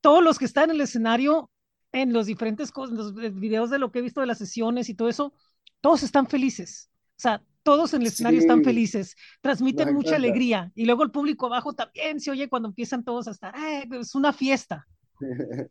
todos 0.00 0.22
los 0.22 0.38
que 0.38 0.44
están 0.44 0.70
en 0.70 0.76
el 0.76 0.82
escenario 0.82 1.50
en 1.92 2.12
los 2.12 2.26
diferentes 2.26 2.70
cosas, 2.72 2.96
los 2.96 3.14
videos 3.14 3.70
de 3.70 3.78
lo 3.78 3.90
que 3.92 4.00
he 4.00 4.02
visto 4.02 4.20
de 4.20 4.26
las 4.26 4.38
sesiones 4.38 4.88
y 4.88 4.94
todo 4.94 5.08
eso, 5.08 5.32
todos 5.80 6.02
están 6.02 6.26
felices. 6.28 6.90
O 7.16 7.20
sea, 7.20 7.42
todos 7.62 7.94
en 7.94 8.02
el 8.02 8.08
escenario 8.08 8.40
están 8.40 8.64
felices, 8.64 9.16
transmiten 9.40 9.94
mucha 9.94 10.16
alegría 10.16 10.72
y 10.74 10.84
luego 10.84 11.02
el 11.02 11.10
público 11.10 11.46
abajo 11.46 11.74
también 11.74 12.20
se 12.20 12.30
oye 12.30 12.48
cuando 12.48 12.68
empiezan 12.68 13.04
todos 13.04 13.28
a 13.28 13.32
estar, 13.32 13.54
es 13.92 14.14
una 14.14 14.32
fiesta. 14.32 14.86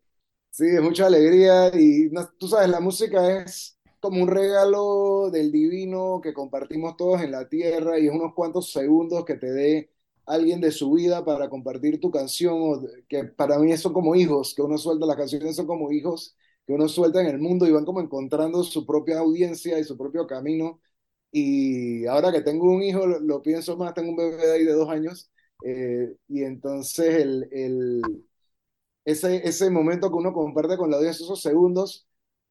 Sí, 0.50 0.64
es 0.66 0.82
mucha 0.82 1.06
alegría 1.06 1.70
y 1.72 2.10
tú 2.38 2.48
sabes, 2.48 2.68
la 2.68 2.80
música 2.80 3.42
es 3.42 3.78
como 4.00 4.22
un 4.22 4.28
regalo 4.28 5.30
del 5.30 5.52
divino 5.52 6.20
que 6.20 6.34
compartimos 6.34 6.96
todos 6.96 7.22
en 7.22 7.30
la 7.30 7.48
tierra 7.48 7.98
y 7.98 8.08
es 8.08 8.12
unos 8.12 8.34
cuantos 8.34 8.72
segundos 8.72 9.24
que 9.24 9.34
te 9.36 9.52
dé 9.52 9.92
alguien 10.26 10.60
de 10.60 10.72
su 10.72 10.92
vida 10.92 11.24
para 11.24 11.48
compartir 11.48 12.00
tu 12.00 12.10
canción, 12.10 12.86
que 13.08 13.24
para 13.24 13.58
mí 13.58 13.76
son 13.76 13.92
como 13.92 14.16
hijos, 14.16 14.54
que 14.54 14.62
uno 14.62 14.78
suelta 14.78 15.06
las 15.06 15.16
canciones, 15.16 15.54
son 15.56 15.66
como 15.66 15.92
hijos 15.92 16.36
que 16.66 16.74
uno 16.74 16.86
suelta 16.88 17.20
en 17.22 17.28
el 17.28 17.38
mundo 17.38 17.66
y 17.66 17.72
van 17.72 17.84
como 17.86 18.00
encontrando 18.00 18.62
su 18.62 18.84
propia 18.84 19.20
audiencia 19.20 19.78
y 19.78 19.84
su 19.84 19.96
propio 19.96 20.26
camino. 20.26 20.80
Y 21.30 22.06
ahora 22.06 22.32
que 22.32 22.42
tengo 22.42 22.70
un 22.70 22.82
hijo, 22.82 23.06
lo, 23.06 23.42
pienso 23.42 23.76
más, 23.76 23.94
tengo 23.94 24.10
un 24.10 24.16
bebé 24.16 24.52
ahí 24.52 24.64
de 24.64 24.72
dos 24.72 24.88
años, 24.88 25.30
eh, 25.64 26.14
y 26.28 26.42
entonces 26.44 27.16
el, 27.16 27.48
el, 27.52 28.02
ese, 29.04 29.46
ese 29.48 29.70
momento 29.70 30.10
que 30.10 30.16
uno 30.16 30.32
comparte 30.32 30.76
con 30.76 30.90
la 30.90 30.98
audiencia, 30.98 31.24
esos 31.24 31.42
segundos, 31.42 32.06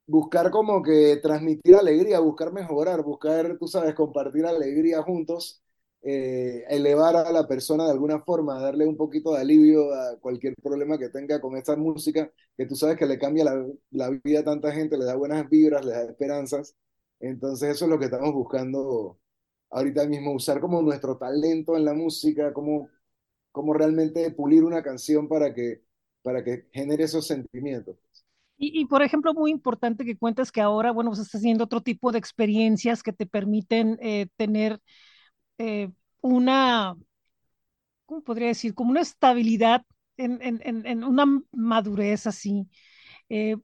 buscar 0.07 0.51
como 0.51 0.81
que 0.83 1.17
transmitir 1.21 1.75
alegría, 1.75 2.19
buscar 2.19 2.51
mejorar, 2.53 3.03
buscar, 3.03 3.57
tú 3.59 3.67
sabes, 3.67 3.93
compartir 3.95 4.45
alegría 4.45 5.03
juntos, 5.03 5.61
eh, 6.01 6.63
elevar 6.69 7.15
a 7.15 7.31
la 7.31 7.47
persona 7.47 7.85
de 7.85 7.91
alguna 7.91 8.19
forma, 8.21 8.59
darle 8.61 8.87
un 8.87 8.97
poquito 8.97 9.33
de 9.33 9.41
alivio 9.41 9.93
a 9.93 10.17
cualquier 10.19 10.55
problema 10.61 10.97
que 10.97 11.09
tenga 11.09 11.41
con 11.41 11.57
esta 11.57 11.75
música, 11.75 12.31
que 12.57 12.65
tú 12.65 12.75
sabes 12.75 12.97
que 12.97 13.05
le 13.05 13.19
cambia 13.19 13.43
la, 13.45 13.65
la 13.91 14.09
vida 14.23 14.39
a 14.39 14.43
tanta 14.43 14.71
gente, 14.71 14.97
le 14.97 15.05
da 15.05 15.15
buenas 15.15 15.49
vibras, 15.49 15.85
le 15.85 15.91
da 15.91 16.03
esperanzas. 16.03 16.75
Entonces 17.19 17.71
eso 17.75 17.85
es 17.85 17.91
lo 17.91 17.99
que 17.99 18.05
estamos 18.05 18.33
buscando 18.33 19.19
ahorita 19.71 20.05
mismo, 20.07 20.33
usar 20.33 20.59
como 20.61 20.81
nuestro 20.81 21.17
talento 21.17 21.75
en 21.77 21.85
la 21.85 21.93
música, 21.93 22.53
como, 22.53 22.89
como 23.51 23.73
realmente 23.73 24.31
pulir 24.31 24.63
una 24.63 24.83
canción 24.83 25.27
para 25.29 25.53
que, 25.53 25.83
para 26.23 26.43
que 26.43 26.67
genere 26.73 27.05
esos 27.05 27.27
sentimientos. 27.27 27.97
Y, 28.59 28.85
por 28.87 29.03
ejemplo, 29.03 29.33
muy 29.35 29.51
importante 29.51 30.03
que 30.03 30.17
cuentes 30.17 30.51
que 30.51 30.61
ahora, 30.61 30.91
bueno, 30.91 31.11
pues 31.11 31.19
estás 31.19 31.39
haciendo 31.41 31.65
otro 31.65 31.81
tipo 31.81 32.11
de 32.11 32.17
experiencias 32.17 33.03
que 33.03 33.13
te 33.13 33.27
permiten 33.27 33.99
eh, 34.01 34.27
tener 34.35 34.81
eh, 35.59 35.89
una, 36.21 36.95
¿cómo 38.05 38.23
podría 38.23 38.47
decir? 38.47 38.73
Como 38.73 38.91
una 38.91 39.01
estabilidad 39.01 39.83
en, 40.17 40.39
en, 40.41 40.85
en 40.85 41.03
una 41.03 41.25
madurez 41.51 42.27
así. 42.27 42.67
Eh, 43.29 43.57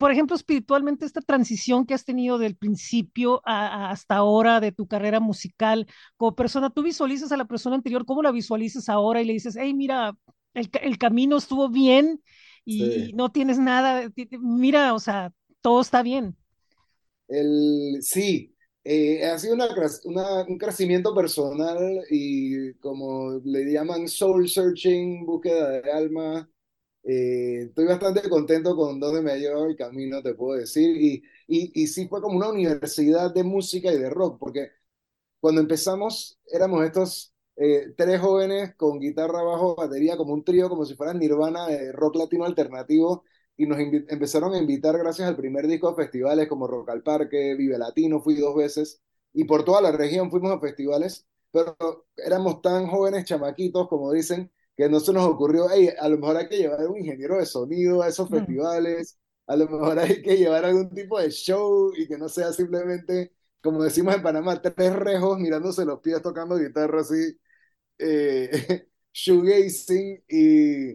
por 0.00 0.10
ejemplo, 0.10 0.34
espiritualmente, 0.34 1.04
esta 1.04 1.20
transición 1.20 1.84
que 1.84 1.92
has 1.92 2.06
tenido 2.06 2.38
del 2.38 2.56
principio 2.56 3.42
hasta 3.44 4.16
ahora 4.16 4.58
de 4.58 4.72
tu 4.72 4.86
carrera 4.86 5.20
musical 5.20 5.86
como 6.16 6.34
persona, 6.34 6.70
tú 6.70 6.82
visualizas 6.82 7.32
a 7.32 7.36
la 7.36 7.44
persona 7.44 7.76
anterior, 7.76 8.06
¿cómo 8.06 8.22
la 8.22 8.32
visualizas 8.32 8.88
ahora? 8.88 9.20
Y 9.20 9.26
le 9.26 9.34
dices, 9.34 9.58
hey, 9.60 9.74
mira, 9.74 10.16
el, 10.54 10.70
el 10.80 10.96
camino 10.96 11.36
estuvo 11.36 11.68
bien 11.68 12.22
y 12.64 13.12
no 13.14 13.30
tienes 13.30 13.58
nada, 13.58 14.10
mira, 14.40 14.94
o 14.94 15.00
sea, 15.00 15.34
todo 15.60 15.82
está 15.82 16.02
bien. 16.02 16.34
El, 17.28 17.98
sí, 18.00 18.56
eh, 18.84 19.26
ha 19.26 19.38
sido 19.38 19.54
una, 19.54 19.68
un 20.48 20.56
crecimiento 20.56 21.14
personal 21.14 21.78
y 22.08 22.72
como 22.76 23.38
le 23.44 23.70
llaman 23.70 24.08
soul 24.08 24.48
searching, 24.48 25.26
búsqueda 25.26 25.82
de 25.82 25.92
alma, 25.92 26.50
eh, 27.02 27.64
estoy 27.68 27.86
bastante 27.86 28.28
contento 28.28 28.76
con 28.76 29.00
dónde 29.00 29.22
me 29.22 29.32
ha 29.32 29.36
llevado 29.36 29.66
el 29.66 29.76
camino, 29.76 30.22
te 30.22 30.34
puedo 30.34 30.58
decir. 30.58 30.96
Y, 30.96 31.22
y, 31.46 31.82
y 31.82 31.86
sí 31.86 32.08
fue 32.08 32.20
como 32.22 32.36
una 32.36 32.48
universidad 32.50 33.32
de 33.34 33.44
música 33.44 33.92
y 33.92 33.98
de 33.98 34.10
rock, 34.10 34.38
porque 34.38 34.70
cuando 35.40 35.60
empezamos 35.60 36.38
éramos 36.46 36.84
estos 36.84 37.34
eh, 37.56 37.92
tres 37.96 38.20
jóvenes 38.20 38.74
con 38.76 38.98
guitarra, 39.00 39.42
bajo, 39.42 39.74
batería, 39.76 40.16
como 40.16 40.32
un 40.34 40.44
trío, 40.44 40.68
como 40.68 40.84
si 40.84 40.94
fueran 40.94 41.18
Nirvana 41.18 41.66
de 41.66 41.92
rock 41.92 42.16
latino 42.16 42.44
alternativo. 42.44 43.24
Y 43.56 43.66
nos 43.66 43.78
empezaron 43.78 44.54
a 44.54 44.58
invitar 44.58 44.96
gracias 44.98 45.28
al 45.28 45.36
primer 45.36 45.66
disco 45.66 45.88
a 45.88 45.94
festivales 45.94 46.48
como 46.48 46.66
Rock 46.66 46.88
al 46.90 47.02
Parque, 47.02 47.54
Vive 47.54 47.76
Latino, 47.78 48.20
fui 48.22 48.34
dos 48.36 48.54
veces. 48.56 49.02
Y 49.34 49.44
por 49.44 49.64
toda 49.64 49.82
la 49.82 49.92
región 49.92 50.30
fuimos 50.30 50.50
a 50.52 50.60
festivales, 50.60 51.26
pero 51.52 51.76
éramos 52.16 52.62
tan 52.62 52.86
jóvenes, 52.86 53.26
chamaquitos, 53.26 53.86
como 53.88 54.12
dicen, 54.12 54.50
que 54.76 54.88
no 54.88 55.00
se 55.00 55.12
nos 55.12 55.26
ocurrió, 55.26 55.68
hey, 55.70 55.90
a 55.98 56.08
lo 56.08 56.18
mejor 56.18 56.36
hay 56.38 56.48
que 56.48 56.56
llevar 56.58 56.86
un 56.88 56.98
ingeniero 56.98 57.36
de 57.38 57.46
sonido 57.46 58.02
a 58.02 58.08
esos 58.08 58.28
festivales, 58.30 59.18
a 59.46 59.56
lo 59.56 59.68
mejor 59.68 59.98
hay 59.98 60.22
que 60.22 60.36
llevar 60.36 60.64
algún 60.64 60.90
tipo 60.94 61.18
de 61.20 61.30
show 61.30 61.92
y 61.96 62.06
que 62.08 62.16
no 62.18 62.28
sea 62.28 62.52
simplemente, 62.52 63.32
como 63.60 63.82
decimos 63.82 64.14
en 64.14 64.22
Panamá, 64.22 64.60
tres 64.62 64.94
rejos 64.94 65.38
mirándose 65.38 65.84
los 65.84 66.00
pies 66.00 66.22
tocando 66.22 66.56
guitarra 66.56 67.00
así, 67.02 67.38
eh, 67.98 68.86
shoegazing 69.12 70.24
y, 70.28 70.92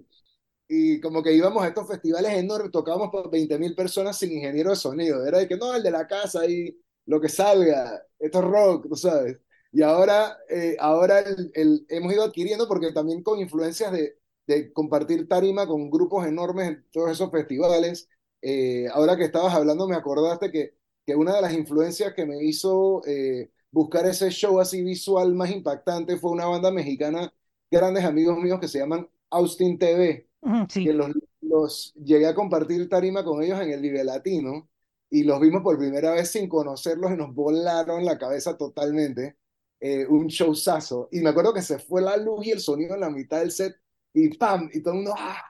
y 0.67 1.00
como 1.01 1.22
que 1.24 1.34
íbamos 1.34 1.63
a 1.63 1.67
estos 1.67 1.88
festivales 1.88 2.34
enormes, 2.34 2.72
tocábamos 2.72 3.10
por 3.12 3.29
20 3.32 3.60
mil 3.60 3.75
personas 3.75 4.17
sin 4.17 4.32
ingeniero 4.32 4.72
de 4.72 4.75
sonido, 4.75 5.25
era 5.25 5.39
de 5.39 5.48
que 5.48 5.58
no, 5.58 5.75
el 5.75 5.84
de 5.84 5.91
la 5.91 6.08
casa 6.08 6.46
y 6.48 6.75
lo 7.05 7.22
que 7.22 7.29
salga, 7.29 8.01
esto 8.20 8.39
es 8.39 8.46
rock, 8.46 8.88
tú 8.89 8.96
sabes. 8.96 9.38
Y 9.75 9.82
ahora, 9.82 10.38
eh, 10.48 10.77
ahora 10.79 11.20
el, 11.20 11.86
hemos 11.89 12.13
ido 12.13 12.24
adquiriendo, 12.24 12.65
porque 12.65 12.94
también 12.94 13.22
con 13.22 13.39
influencias 13.41 13.91
de, 13.91 14.17
de, 14.48 14.72
compartir 14.72 15.27
tarima 15.27 15.67
con 15.67 15.89
grupos 15.89 16.25
enormes 16.25 16.70
en 16.70 16.86
todos 16.94 17.12
esos 17.12 17.29
festivales. 17.29 18.08
Eh, 18.41 18.88
ahora 18.94 19.17
que 19.17 19.25
estabas 19.25 19.53
hablando, 19.53 19.86
me 19.86 19.98
acordaste 19.98 20.50
que, 20.50 20.77
que 21.05 21.17
una 21.17 21.36
de 21.36 21.41
las 21.41 21.53
influencias 21.53 22.13
que 22.13 22.25
me 22.25 22.41
hizo 22.41 23.01
eh, 23.05 23.51
buscar 23.70 24.05
ese 24.05 24.29
show 24.29 24.62
así 24.62 24.82
visual 24.82 25.34
más 25.34 25.51
impactante 25.51 26.15
fue 26.15 26.32
una 26.32 26.46
banda 26.46 26.72
mexicana, 26.72 27.34
grandes 27.70 28.05
amigos 28.05 28.38
míos 28.38 28.62
que 28.62 28.70
se 28.70 28.79
llaman 28.79 29.10
Austin 29.29 29.77
TV, 29.77 30.29
que 30.74 30.94
los, 30.94 31.10
los 31.41 31.94
llegué 31.96 32.27
a 32.27 32.36
compartir 32.36 32.88
tarima 32.88 33.25
con 33.25 33.44
ellos 33.44 33.60
en 33.60 33.72
el 33.72 33.82
Vive 33.82 34.05
Latino 34.05 34.70
y 35.10 35.24
los 35.25 35.41
vimos 35.41 35.63
por 35.63 35.77
primera 35.77 36.13
vez 36.13 36.32
sin 36.32 36.48
conocerlos 36.48 37.12
y 37.12 37.17
nos 37.17 37.36
volaron 37.36 38.05
la 38.05 38.17
cabeza 38.17 38.58
totalmente 38.58 39.36
eh, 39.79 40.05
un 40.08 40.27
showzazo. 40.27 41.10
Y 41.12 41.22
me 41.22 41.29
acuerdo 41.29 41.53
que 41.53 41.62
se 41.62 41.79
fue 41.79 42.01
la 42.01 42.17
luz 42.17 42.46
y 42.48 42.51
el 42.51 42.60
sonido 42.60 42.96
en 42.96 43.01
la 43.01 43.10
mitad 43.10 43.39
del 43.39 43.51
set 43.51 43.75
y 44.13 44.29
¡pam! 44.38 44.70
Y 44.74 44.82
todo 44.82 44.94
el 44.94 44.98
mundo 45.01 45.13
¡ah! 45.17 45.41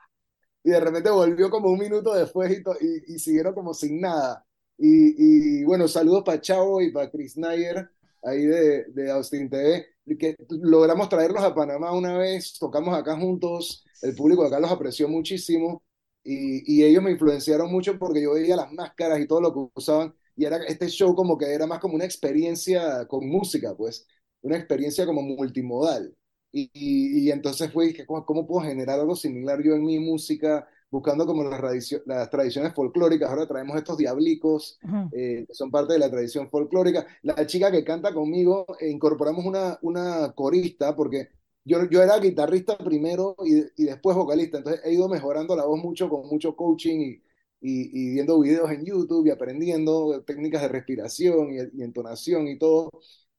Y 0.64 0.70
de 0.70 0.80
repente 0.80 1.10
volvió 1.10 1.48
como 1.50 1.70
un 1.70 1.78
minuto 1.78 2.12
después 2.14 2.50
y, 2.80 3.14
y, 3.14 3.18
siguieron 3.20 3.54
como 3.54 3.72
sin 3.72 4.00
nada. 4.00 4.44
Y, 4.76 5.60
y 5.60 5.64
bueno, 5.64 5.86
saludos 5.88 6.24
para 6.24 6.40
Chavo 6.40 6.80
y 6.82 6.90
para 6.92 7.10
Chris 7.10 7.36
Nayer, 7.36 7.88
ahí 8.22 8.44
de, 8.46 8.84
de 8.86 9.10
Austin 9.12 9.48
TV, 9.48 9.86
que 10.18 10.36
logramos 10.48 11.08
traerlos 11.08 11.42
a 11.42 11.54
Panamá 11.54 11.92
una 11.92 12.18
vez, 12.18 12.58
tocamos 12.58 12.96
acá 12.98 13.16
juntos, 13.16 13.84
el 14.02 14.14
público 14.16 14.44
acá 14.44 14.60
los 14.60 14.70
apreció 14.70 15.08
muchísimo 15.08 15.84
y, 16.24 16.80
y 16.80 16.84
ellos 16.84 17.02
me 17.02 17.12
influenciaron 17.12 17.70
mucho 17.70 17.98
porque 17.98 18.22
yo 18.22 18.34
veía 18.34 18.56
las 18.56 18.72
máscaras 18.72 19.20
y 19.20 19.26
todo 19.26 19.40
lo 19.40 19.52
que 19.52 19.70
usaban 19.74 20.14
y 20.36 20.44
era 20.44 20.58
este 20.64 20.88
show 20.88 21.14
como 21.14 21.38
que 21.38 21.46
era 21.52 21.66
más 21.66 21.78
como 21.80 21.94
una 21.94 22.04
experiencia 22.04 23.06
con 23.06 23.26
música, 23.26 23.74
pues 23.76 24.06
una 24.46 24.56
experiencia 24.56 25.06
como 25.06 25.22
multimodal. 25.22 26.14
Y, 26.52 26.70
y, 26.72 27.30
entonces 27.30 27.70
fue, 27.70 27.88
dije, 27.88 28.06
¿cómo, 28.06 28.24
¿cómo, 28.24 28.46
puedo 28.46 28.66
generar 28.66 28.98
algo 28.98 29.14
similar 29.14 29.62
yo 29.62 29.74
en 29.74 29.84
mi 29.84 29.98
música? 29.98 30.66
Buscando 30.90 31.26
como 31.26 31.44
las, 31.44 31.60
las 32.06 32.30
tradiciones 32.30 32.72
folclóricas. 32.74 33.28
Ahora 33.28 33.46
traemos 33.46 33.76
estos 33.76 33.98
diablicos, 33.98 34.78
eh, 35.12 35.44
que 35.46 35.54
son 35.54 35.70
parte 35.70 35.94
de 35.94 35.98
la 35.98 36.10
tradición 36.10 36.48
folclórica. 36.48 37.06
La 37.22 37.46
chica 37.46 37.70
que 37.70 37.84
canta 37.84 38.14
conmigo, 38.14 38.64
eh, 38.80 38.88
incorporamos 38.88 39.44
una, 39.44 39.78
una 39.82 40.32
corista, 40.32 40.96
porque 40.96 41.28
yo, 41.64 41.84
yo 41.90 42.02
era 42.02 42.18
guitarrista 42.18 42.78
primero 42.78 43.36
y, 43.44 43.58
y, 43.76 43.86
después 43.86 44.16
vocalista. 44.16 44.58
Entonces 44.58 44.82
he 44.84 44.94
ido 44.94 45.08
mejorando 45.08 45.56
la 45.56 45.66
voz 45.66 45.82
mucho 45.82 46.08
con 46.08 46.26
mucho 46.28 46.56
coaching 46.56 47.00
y, 47.00 47.22
y, 47.60 48.10
viendo 48.14 48.40
videos 48.40 48.70
en 48.70 48.84
YouTube 48.84 49.26
y 49.26 49.30
aprendiendo 49.30 50.22
técnicas 50.24 50.62
de 50.62 50.68
respiración 50.68 51.50
y, 51.52 51.56
y 51.80 51.82
entonación 51.82 52.48
y 52.48 52.58
todo. 52.58 52.90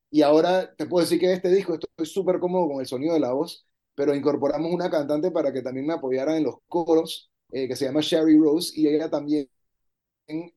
Y 0.10 0.22
ahora 0.22 0.74
te 0.76 0.86
puedo 0.86 1.04
decir 1.04 1.20
que 1.20 1.34
este 1.34 1.50
disco 1.50 1.76
estoy 1.76 2.06
súper 2.06 2.40
cómodo 2.40 2.70
con 2.70 2.80
el 2.80 2.88
sonido 2.88 3.14
de 3.14 3.20
la 3.20 3.34
voz, 3.34 3.68
pero 3.96 4.16
incorporamos 4.16 4.72
una 4.72 4.90
cantante 4.90 5.32
para 5.32 5.52
que 5.52 5.62
también 5.62 5.88
me 5.88 5.94
apoyara 5.94 6.38
en 6.38 6.44
los 6.44 6.58
coros, 6.68 7.32
eh, 7.52 7.68
que 7.68 7.76
se 7.76 7.86
llama 7.86 8.02
Sherry 8.02 8.38
Rose, 8.38 8.72
y 8.80 8.88
ella 8.88 9.10
también 9.10 9.50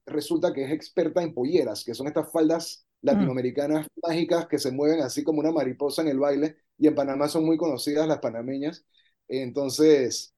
resulta 0.07 0.53
que 0.53 0.65
es 0.65 0.73
experta 0.73 1.23
en 1.23 1.35
polleras, 1.35 1.85
que 1.85 1.95
son 1.95 2.07
estas 2.07 2.31
faldas 2.33 2.87
mm. 3.03 3.07
latinoamericanas 3.07 3.87
mágicas 4.03 4.47
que 4.47 4.59
se 4.59 4.71
mueven 4.73 5.01
así 5.01 5.25
como 5.25 5.41
una 5.41 5.53
mariposa 5.53 6.03
en 6.03 6.09
el 6.09 6.19
baile, 6.19 6.57
y 6.79 6.87
en 6.87 6.95
Panamá 6.95 7.29
son 7.29 7.45
muy 7.45 7.57
conocidas 7.57 8.07
las 8.09 8.19
panameñas. 8.21 8.85
Entonces, 9.29 10.35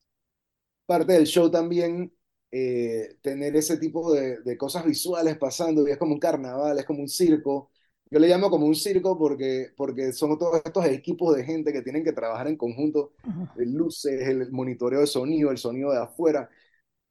parte 0.86 1.14
del 1.14 1.26
show 1.26 1.50
también 1.50 2.14
eh, 2.50 3.16
tener 3.22 3.56
ese 3.56 3.78
tipo 3.78 4.12
de, 4.12 4.40
de, 4.42 4.56
cosas 4.58 4.84
visuales 4.84 5.38
pasando, 5.38 5.88
y 5.88 5.90
es 5.92 5.98
como 5.98 6.14
un 6.14 6.20
carnaval, 6.20 6.78
es 6.78 6.84
como 6.84 7.00
un 7.00 7.08
circo, 7.08 7.71
yo 8.12 8.18
le 8.18 8.28
llamo 8.28 8.50
como 8.50 8.66
un 8.66 8.74
circo 8.74 9.18
porque, 9.18 9.72
porque 9.74 10.12
son 10.12 10.38
todos 10.38 10.60
estos 10.62 10.84
equipos 10.84 11.34
de 11.34 11.44
gente 11.44 11.72
que 11.72 11.80
tienen 11.80 12.04
que 12.04 12.12
trabajar 12.12 12.46
en 12.46 12.58
conjunto, 12.58 13.14
luces, 13.56 14.28
el 14.28 14.52
monitoreo 14.52 15.00
de 15.00 15.06
sonido, 15.06 15.50
el 15.50 15.56
sonido 15.56 15.90
de 15.92 15.98
afuera. 15.98 16.50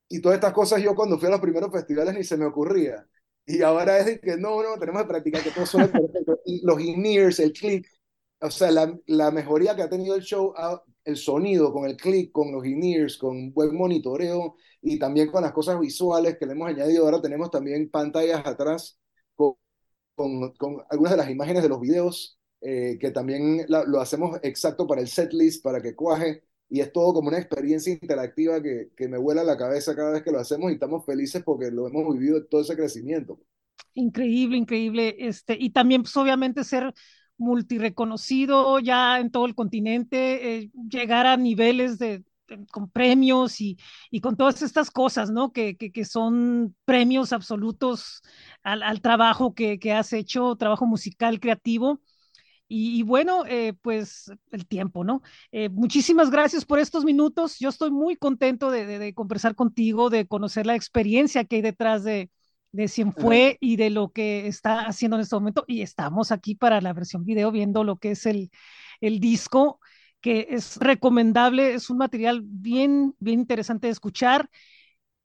y 0.09 0.21
todas 0.21 0.35
estas 0.35 0.53
cosas 0.53 0.81
yo 0.83 0.95
cuando 0.95 1.17
fui 1.17 1.27
a 1.27 1.31
los 1.31 1.41
primeros 1.41 1.71
festivales 1.71 2.13
ni 2.13 2.23
se 2.23 2.37
me 2.37 2.45
ocurría. 2.45 3.07
Y 3.47 3.63
ahora 3.63 3.99
es 3.99 4.21
que 4.21 4.37
no, 4.37 4.61
no, 4.61 4.77
tenemos 4.79 5.01
que 5.03 5.07
practicar, 5.07 5.43
que 5.43 5.51
todo 5.51 5.65
suene 5.65 5.87
perfecto. 5.87 6.39
Y 6.45 6.63
los 6.65 6.79
in-ears, 6.79 7.39
el 7.39 7.53
click, 7.53 7.87
o 8.39 8.51
sea, 8.51 8.71
la, 8.71 8.95
la, 9.07 9.31
mejoría 9.31 9.75
que 9.75 9.81
ha 9.83 9.89
tenido 9.89 10.15
el 10.15 10.21
show, 10.21 10.53
el 11.03 11.17
sonido 11.17 11.73
con 11.73 11.85
el 11.85 11.97
click, 11.97 12.31
con 12.31 12.51
los 12.51 12.65
in-ears, 12.65 13.17
con 13.17 13.51
buen 13.53 13.75
monitoreo 13.75 14.55
y 14.81 14.99
también 14.99 15.31
con 15.31 15.41
las 15.43 15.53
cosas 15.53 15.79
visuales 15.79 16.37
que 16.37 16.45
le 16.45 16.53
hemos 16.53 16.69
añadido. 16.69 17.05
Ahora 17.05 17.21
tenemos 17.21 17.49
también 17.49 17.89
pantallas 17.89 18.45
atrás 18.45 19.00
con, 20.57 20.83
algunas 20.89 21.11
de 21.11 21.17
las 21.17 21.29
imágenes 21.29 21.63
de 21.63 21.69
los 21.69 21.79
videos, 21.79 22.39
eh, 22.61 22.97
que 22.99 23.11
también 23.11 23.65
lo 23.67 23.99
hacemos 23.99 24.39
exacto 24.43 24.87
para 24.87 25.01
el 25.01 25.07
setlist, 25.07 25.63
para 25.63 25.81
que 25.81 25.95
cuaje 25.95 26.43
y 26.71 26.79
es 26.79 26.91
todo 26.93 27.13
como 27.13 27.27
una 27.27 27.37
experiencia 27.37 27.91
interactiva 27.91 28.61
que, 28.63 28.91
que 28.95 29.09
me 29.09 29.17
vuela 29.17 29.43
la 29.43 29.57
cabeza 29.57 29.93
cada 29.93 30.11
vez 30.11 30.23
que 30.23 30.31
lo 30.31 30.39
hacemos 30.39 30.71
y 30.71 30.75
estamos 30.75 31.05
felices 31.05 31.43
porque 31.43 31.69
lo 31.69 31.87
hemos 31.89 32.17
vivido 32.17 32.45
todo 32.45 32.61
ese 32.61 32.77
crecimiento. 32.77 33.39
Increíble, 33.93 34.55
increíble. 34.55 35.15
Este, 35.19 35.57
y 35.59 35.71
también, 35.71 36.03
pues, 36.03 36.15
obviamente, 36.15 36.63
ser 36.63 36.93
multireconocido 37.37 38.79
ya 38.79 39.19
en 39.19 39.31
todo 39.31 39.45
el 39.47 39.55
continente, 39.55 40.59
eh, 40.59 40.71
llegar 40.89 41.27
a 41.27 41.35
niveles 41.35 41.97
de, 41.99 42.23
con 42.71 42.89
premios 42.89 43.61
y, 43.61 43.77
y, 44.09 44.21
con 44.21 44.37
todas 44.37 44.61
estas 44.61 44.91
cosas, 44.91 45.31
¿no? 45.31 45.51
Que, 45.51 45.77
que, 45.77 45.91
que 45.91 46.05
son 46.05 46.75
premios 46.85 47.33
absolutos 47.33 48.21
al, 48.63 48.83
al 48.83 49.01
trabajo 49.01 49.53
que, 49.53 49.79
que, 49.79 49.93
has 49.93 50.13
hecho, 50.13 50.55
trabajo 50.55 50.85
musical 50.85 51.39
creativo. 51.39 52.01
Y, 52.73 53.03
bueno, 53.03 53.43
eh, 53.47 53.73
pues 53.81 54.31
el 54.51 54.65
tiempo, 54.65 55.03
¿no? 55.03 55.21
Eh, 55.51 55.67
muchísimas 55.67 56.31
gracias 56.31 56.63
por 56.63 56.79
estos 56.79 57.03
minutos. 57.03 57.57
Yo 57.59 57.67
estoy 57.67 57.91
muy 57.91 58.15
contento 58.15 58.71
de, 58.71 58.85
de, 58.85 58.97
de, 58.97 59.13
conversar 59.13 59.55
contigo, 59.55 60.09
de 60.09 60.25
conocer 60.25 60.65
la 60.65 60.75
experiencia 60.75 61.43
que 61.43 61.57
hay 61.57 61.61
detrás 61.61 62.05
de, 62.05 62.29
de 62.71 62.87
Cienfue 62.87 63.57
y 63.59 63.75
de 63.75 63.89
lo 63.89 64.11
que 64.11 64.47
está 64.47 64.81
haciendo 64.81 65.17
en 65.17 65.23
este 65.23 65.35
momento. 65.35 65.65
Y 65.67 65.81
estamos 65.81 66.31
aquí 66.31 66.55
para 66.55 66.81
la 66.81 66.93
versión 66.93 67.25
video 67.25 67.51
viendo 67.51 67.83
lo 67.83 67.97
que 67.97 68.11
es 68.11 68.25
el, 68.25 68.51
el 69.01 69.19
disco, 69.19 69.79
que 70.21 70.47
es 70.49 70.77
recomendable, 70.77 71.73
es 71.73 71.89
un 71.89 71.97
material 71.97 72.41
bien, 72.43 73.15
bien 73.19 73.39
interesante 73.39 73.87
de 73.87 73.93
escuchar. 73.93 74.49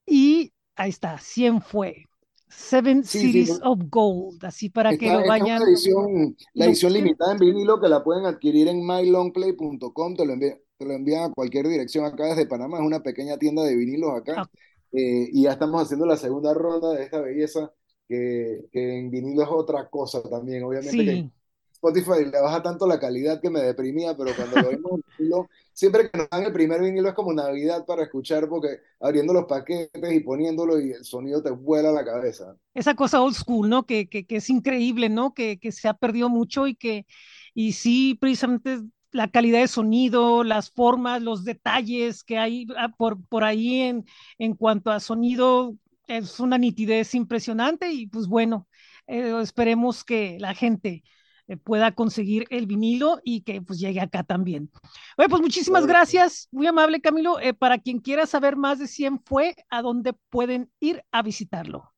Y 0.05 0.53
ahí 0.75 0.89
está, 0.89 1.17
Cienfue. 1.19 2.05
Seven 2.49 3.03
sí, 3.03 3.19
Cities 3.19 3.55
sí, 3.55 3.61
of 3.63 3.79
Gold, 3.89 4.43
así 4.45 4.69
para 4.69 4.91
esta, 4.91 5.05
que 5.05 5.11
lo 5.11 5.27
vayan. 5.27 5.59
La 5.59 5.67
edición, 5.67 6.35
la 6.53 6.65
edición 6.65 6.93
limitada 6.93 7.33
en 7.33 7.39
vinilo 7.39 7.79
que 7.79 7.89
la 7.89 8.03
pueden 8.03 8.25
adquirir 8.25 8.69
en 8.69 8.85
mylongplay.com, 8.85 10.15
te 10.15 10.25
lo 10.25 10.33
envían 10.33 10.57
te 10.77 10.85
lo 10.85 10.93
envían 10.93 11.23
a 11.23 11.33
cualquier 11.33 11.67
dirección 11.67 12.05
acá 12.05 12.25
desde 12.25 12.45
Panamá, 12.45 12.77
es 12.77 12.85
una 12.85 13.01
pequeña 13.01 13.37
tienda 13.37 13.63
de 13.63 13.75
vinilos 13.75 14.11
acá. 14.15 14.35
Ah. 14.37 14.49
Eh, 14.91 15.29
y 15.33 15.43
ya 15.43 15.51
estamos 15.51 15.81
haciendo 15.81 16.05
la 16.05 16.17
segunda 16.17 16.53
ronda 16.53 16.93
de 16.93 17.03
esta 17.03 17.19
belleza, 17.19 17.71
que, 18.07 18.65
que 18.71 18.99
en 18.99 19.09
vinilo 19.09 19.43
es 19.43 19.49
otra 19.51 19.89
cosa 19.89 20.21
también, 20.23 20.63
obviamente. 20.63 20.91
Sí. 20.91 21.05
Que 21.05 21.29
Spotify 21.77 22.25
le 22.25 22.41
baja 22.41 22.61
tanto 22.63 22.87
la 22.87 22.99
calidad 22.99 23.39
que 23.39 23.49
me 23.49 23.61
deprimía, 23.61 24.15
pero 24.17 24.35
cuando 24.35 24.61
lo 24.61 24.69
vimos 24.69 24.99
vinilo, 25.17 25.47
siempre 25.73 26.09
que 26.09 26.17
nos 26.17 26.29
dan 26.29 26.43
el 26.43 26.53
primer 26.53 26.81
vinilo 26.81 27.09
es 27.09 27.15
como 27.15 27.33
Navidad 27.33 27.85
para 27.85 28.03
escuchar, 28.03 28.49
porque 28.49 28.79
abriendo 28.99 29.33
los 29.33 29.45
paquetes 29.45 30.11
y 30.11 30.19
poniéndolo 30.21 30.79
y 30.79 30.91
el 30.91 31.05
sonido 31.05 31.41
te 31.41 31.51
vuela 31.51 31.91
la 31.91 32.03
cabeza. 32.03 32.57
Esa 32.73 32.95
cosa 32.95 33.21
old 33.21 33.35
school, 33.35 33.69
¿no? 33.69 33.85
Que, 33.85 34.09
que, 34.09 34.25
que 34.25 34.37
es 34.37 34.49
increíble, 34.49 35.09
¿no? 35.09 35.33
Que, 35.33 35.59
que 35.59 35.71
se 35.71 35.87
ha 35.87 35.93
perdido 35.93 36.29
mucho 36.29 36.67
y 36.67 36.75
que, 36.75 37.05
y 37.53 37.73
sí, 37.73 38.17
precisamente 38.19 38.79
la 39.11 39.29
calidad 39.29 39.59
de 39.59 39.67
sonido, 39.67 40.43
las 40.43 40.71
formas, 40.71 41.21
los 41.21 41.43
detalles 41.43 42.23
que 42.23 42.37
hay 42.37 42.67
ah, 42.77 42.89
por, 42.97 43.23
por 43.27 43.43
ahí 43.43 43.81
en, 43.81 44.05
en 44.37 44.55
cuanto 44.55 44.91
a 44.91 44.99
sonido, 44.99 45.75
es 46.07 46.39
una 46.39 46.57
nitidez 46.57 47.15
impresionante 47.15 47.91
y 47.91 48.07
pues 48.07 48.27
bueno, 48.27 48.67
eh, 49.07 49.33
esperemos 49.41 50.03
que 50.03 50.37
la 50.39 50.53
gente 50.53 51.03
eh, 51.47 51.57
pueda 51.57 51.93
conseguir 51.93 52.45
el 52.49 52.65
vinilo 52.65 53.19
y 53.23 53.41
que 53.41 53.61
pues 53.61 53.79
llegue 53.79 53.99
acá 53.99 54.23
también. 54.23 54.69
Bueno, 55.15 55.29
pues 55.29 55.41
muchísimas 55.41 55.85
gracias, 55.87 56.47
muy 56.51 56.67
amable 56.67 57.01
Camilo. 57.01 57.39
Eh, 57.39 57.53
para 57.53 57.77
quien 57.77 57.99
quiera 57.99 58.25
saber 58.25 58.55
más 58.55 58.79
de 58.79 58.87
Cien 58.87 59.19
fue, 59.25 59.55
¿a 59.69 59.81
dónde 59.81 60.13
pueden 60.29 60.71
ir 60.79 61.03
a 61.11 61.21
visitarlo? 61.21 61.91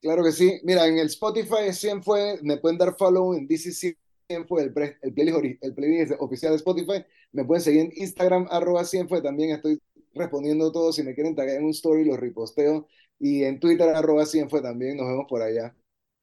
Claro 0.00 0.22
que 0.22 0.32
sí. 0.32 0.60
Mira, 0.62 0.86
en 0.86 0.98
el 0.98 1.06
Spotify 1.08 1.72
100 1.72 2.02
fue, 2.02 2.38
me 2.42 2.56
pueden 2.56 2.78
dar 2.78 2.94
follow 2.96 3.34
en 3.34 3.46
DCC 3.48 3.96
100 4.28 4.46
fue 4.46 4.62
el, 4.62 4.72
pre, 4.72 4.96
el, 5.02 5.12
playlist, 5.12 5.64
el 5.64 5.74
playlist 5.74 6.12
oficial 6.20 6.52
de 6.52 6.56
Spotify. 6.56 7.04
Me 7.32 7.44
pueden 7.44 7.62
seguir 7.62 7.80
en 7.80 7.92
Instagram, 7.94 8.46
arroba 8.50 8.84
100 8.84 9.08
fue. 9.08 9.22
También 9.22 9.50
estoy 9.50 9.80
respondiendo 10.14 10.70
todo. 10.70 10.92
Si 10.92 11.02
me 11.02 11.14
quieren 11.14 11.34
taggear 11.34 11.58
en 11.58 11.64
un 11.64 11.70
story, 11.70 12.04
los 12.04 12.18
riposteo. 12.18 12.86
Y 13.18 13.44
en 13.44 13.58
Twitter, 13.58 13.88
arroba 13.88 14.26
100 14.26 14.50
fue 14.50 14.60
también. 14.62 14.96
Nos 14.96 15.08
vemos 15.08 15.26
por 15.28 15.42
allá. 15.42 15.74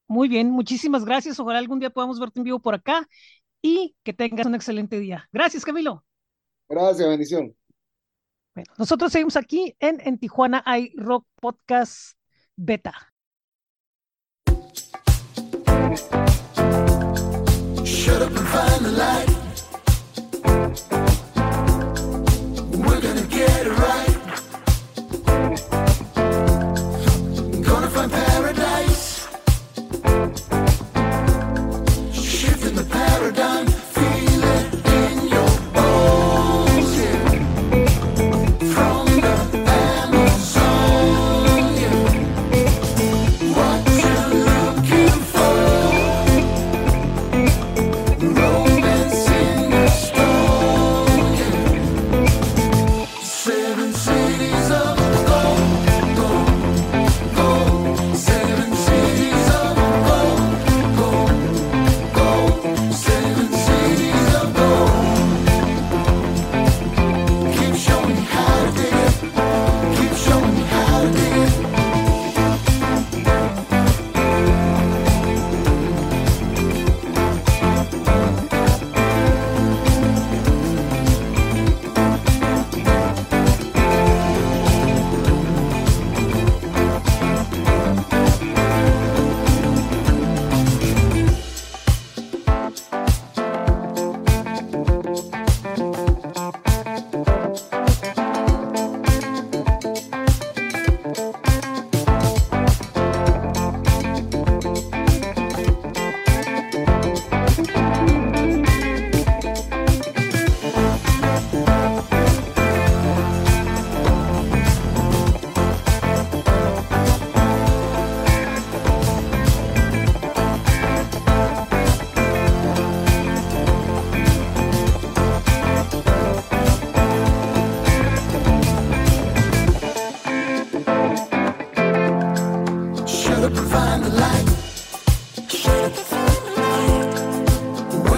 Muy 0.07 0.27
bien, 0.27 0.51
muchísimas 0.51 1.05
gracias. 1.05 1.39
Ojalá 1.39 1.59
algún 1.59 1.79
día 1.79 1.89
podamos 1.89 2.19
verte 2.19 2.39
en 2.39 2.43
vivo 2.43 2.59
por 2.59 2.75
acá 2.75 3.07
y 3.61 3.95
que 4.03 4.13
tengas 4.13 4.45
un 4.45 4.55
excelente 4.55 4.99
día. 4.99 5.27
Gracias, 5.31 5.65
Camilo. 5.65 6.05
Gracias, 6.69 7.07
bendición. 7.07 7.55
Bueno, 8.53 8.71
nosotros 8.77 9.11
seguimos 9.11 9.35
aquí 9.35 9.75
en, 9.79 9.99
en 10.01 10.17
Tijuana 10.17 10.63
hay 10.65 10.93
Rock 10.95 11.27
Podcast 11.41 12.17
Beta. 12.55 12.93
Shut 17.83 18.21
up 18.21 18.35
and 18.35 18.47
find 18.47 18.85
the 18.85 18.91
light. 18.91 19.34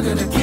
gonna 0.07 0.36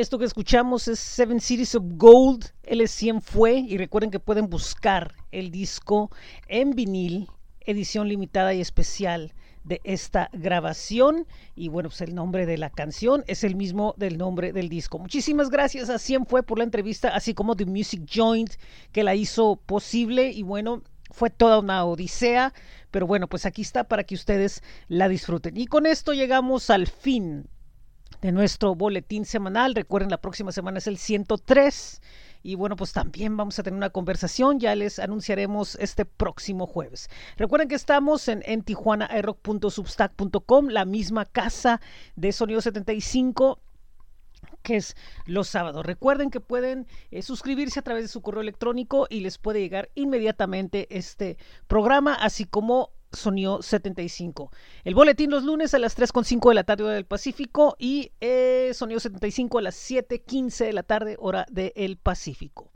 Esto 0.00 0.18
que 0.18 0.24
escuchamos 0.24 0.88
es 0.88 0.98
Seven 0.98 1.40
Cities 1.40 1.74
of 1.74 1.84
Gold, 1.96 2.46
L100 2.62 3.20
fue, 3.20 3.58
y 3.58 3.76
recuerden 3.76 4.10
que 4.10 4.18
pueden 4.18 4.48
buscar 4.48 5.14
el 5.30 5.50
disco 5.50 6.10
en 6.48 6.70
vinil, 6.70 7.28
edición 7.66 8.08
limitada 8.08 8.54
y 8.54 8.62
especial 8.62 9.34
de 9.62 9.82
esta 9.84 10.30
grabación. 10.32 11.26
Y 11.54 11.68
bueno 11.68 11.90
pues 11.90 12.00
el 12.00 12.14
nombre 12.14 12.46
de 12.46 12.56
la 12.56 12.70
canción 12.70 13.24
es 13.26 13.44
el 13.44 13.56
mismo 13.56 13.94
del 13.98 14.16
nombre 14.16 14.54
del 14.54 14.70
disco. 14.70 14.98
Muchísimas 14.98 15.50
gracias 15.50 15.90
a 15.90 15.98
Cien 15.98 16.24
fue 16.24 16.42
por 16.42 16.56
la 16.56 16.64
entrevista 16.64 17.10
así 17.10 17.34
como 17.34 17.54
The 17.54 17.66
Music 17.66 18.08
Joint 18.10 18.54
que 18.92 19.04
la 19.04 19.14
hizo 19.14 19.56
posible 19.56 20.30
y 20.30 20.42
bueno 20.42 20.82
fue 21.10 21.28
toda 21.28 21.58
una 21.58 21.84
odisea. 21.84 22.54
Pero 22.90 23.06
bueno 23.06 23.28
pues 23.28 23.44
aquí 23.44 23.60
está 23.60 23.84
para 23.84 24.04
que 24.04 24.14
ustedes 24.14 24.62
la 24.88 25.10
disfruten. 25.10 25.58
Y 25.58 25.66
con 25.66 25.84
esto 25.84 26.14
llegamos 26.14 26.70
al 26.70 26.86
fin 26.86 27.50
de 28.20 28.32
nuestro 28.32 28.74
boletín 28.74 29.24
semanal. 29.24 29.74
Recuerden, 29.74 30.10
la 30.10 30.20
próxima 30.20 30.52
semana 30.52 30.76
es 30.78 30.86
el 30.86 30.98
103. 30.98 32.02
Y 32.42 32.54
bueno, 32.54 32.76
pues 32.76 32.92
también 32.92 33.34
vamos 33.36 33.58
a 33.58 33.62
tener 33.62 33.76
una 33.76 33.90
conversación, 33.90 34.60
ya 34.60 34.74
les 34.74 34.98
anunciaremos 34.98 35.74
este 35.76 36.06
próximo 36.06 36.66
jueves. 36.66 37.10
Recuerden 37.36 37.68
que 37.68 37.74
estamos 37.74 38.28
en, 38.28 38.42
en 38.46 38.62
tijuanaaeroc.substack.com, 38.62 40.68
la 40.68 40.86
misma 40.86 41.26
casa 41.26 41.82
de 42.16 42.32
Sonido 42.32 42.62
75 42.62 43.60
que 44.62 44.76
es 44.76 44.96
los 45.26 45.48
sábados. 45.48 45.86
Recuerden 45.86 46.30
que 46.30 46.40
pueden 46.40 46.86
eh, 47.10 47.22
suscribirse 47.22 47.80
a 47.80 47.82
través 47.82 48.04
de 48.04 48.08
su 48.08 48.22
correo 48.22 48.42
electrónico 48.42 49.06
y 49.08 49.20
les 49.20 49.38
puede 49.38 49.60
llegar 49.60 49.90
inmediatamente 49.94 50.86
este 50.96 51.38
programa, 51.66 52.14
así 52.14 52.44
como 52.44 52.90
Sonido 53.12 53.62
75. 53.62 54.50
El 54.84 54.94
boletín 54.94 55.30
los 55.30 55.44
lunes 55.44 55.74
a 55.74 55.78
las 55.78 55.98
3.5 55.98 56.48
de 56.48 56.54
la 56.54 56.64
tarde 56.64 56.84
hora 56.84 56.94
del 56.94 57.06
Pacífico 57.06 57.76
y 57.78 58.12
eh, 58.20 58.70
Sonido 58.74 59.00
75 59.00 59.58
a 59.58 59.62
las 59.62 59.76
7.15 59.90 60.66
de 60.66 60.72
la 60.72 60.82
tarde 60.82 61.16
hora 61.18 61.46
del 61.50 61.96
Pacífico. 61.96 62.70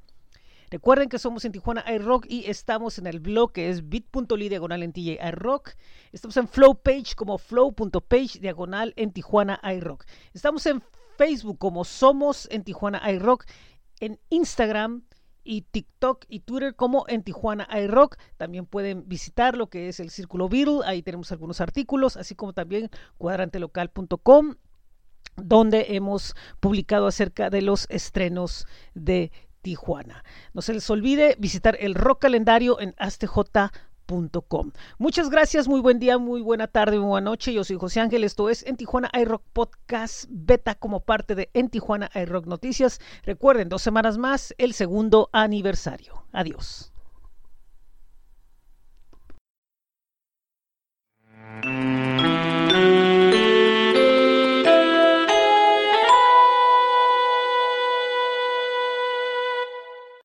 Recuerden 0.70 1.08
que 1.08 1.20
somos 1.20 1.44
en 1.44 1.52
Tijuana 1.52 1.84
iRock 1.94 2.26
y 2.28 2.50
estamos 2.50 2.98
en 2.98 3.06
el 3.06 3.20
blog 3.20 3.52
que 3.52 3.68
es 3.70 3.88
bit.ly 3.88 4.48
diagonal 4.48 4.82
en 4.82 4.92
TJ 4.92 5.18
iRock. 5.28 5.74
Estamos 6.10 6.36
en 6.36 6.48
Flow 6.48 6.74
Page 6.74 7.14
como 7.14 7.38
flow.page 7.38 8.40
diagonal 8.40 8.92
en 8.96 9.12
Tijuana 9.12 9.60
iRock. 9.62 10.04
Estamos 10.32 10.66
en 10.66 10.82
Facebook 11.16 11.58
como 11.58 11.84
Somos 11.84 12.48
en 12.50 12.64
Tijuana 12.64 13.08
iRock. 13.12 13.44
En 14.00 14.18
Instagram 14.30 15.04
y 15.44 15.62
TikTok 15.62 16.24
y 16.28 16.40
Twitter 16.40 16.74
como 16.74 17.04
en 17.08 17.22
Tijuana 17.22 17.68
iRock. 17.78 18.16
También 18.36 18.66
pueden 18.66 19.08
visitar 19.08 19.56
lo 19.56 19.68
que 19.68 19.88
es 19.88 20.00
el 20.00 20.10
Círculo 20.10 20.48
Beatle, 20.48 20.80
ahí 20.84 21.02
tenemos 21.02 21.30
algunos 21.30 21.60
artículos, 21.60 22.16
así 22.16 22.34
como 22.34 22.52
también 22.52 22.90
cuadrantelocal.com, 23.18 24.56
donde 25.36 25.86
hemos 25.90 26.34
publicado 26.60 27.06
acerca 27.06 27.50
de 27.50 27.62
los 27.62 27.86
estrenos 27.90 28.66
de 28.94 29.30
Tijuana. 29.62 30.24
No 30.52 30.62
se 30.62 30.74
les 30.74 30.88
olvide 30.90 31.36
visitar 31.38 31.76
el 31.78 31.94
rock 31.94 32.22
calendario 32.22 32.80
en 32.80 32.94
astj.com 32.98 33.68
Muchas 34.98 35.30
gracias, 35.30 35.68
muy 35.68 35.80
buen 35.80 35.98
día, 35.98 36.18
muy 36.18 36.40
buena 36.40 36.66
tarde, 36.66 36.98
muy 36.98 37.08
buena 37.08 37.30
noche. 37.30 37.52
Yo 37.52 37.64
soy 37.64 37.76
José 37.76 38.00
Ángel, 38.00 38.24
esto 38.24 38.48
es 38.48 38.64
En 38.64 38.76
Tijuana 38.76 39.10
iRock 39.12 39.42
Podcast 39.52 40.26
Beta 40.28 40.74
como 40.74 41.00
parte 41.00 41.34
de 41.34 41.50
En 41.54 41.68
Tijuana 41.68 42.10
iRock 42.14 42.46
Noticias. 42.46 43.00
Recuerden, 43.24 43.68
dos 43.68 43.82
semanas 43.82 44.18
más, 44.18 44.54
el 44.58 44.74
segundo 44.74 45.30
aniversario. 45.32 46.24
Adiós. 46.32 46.93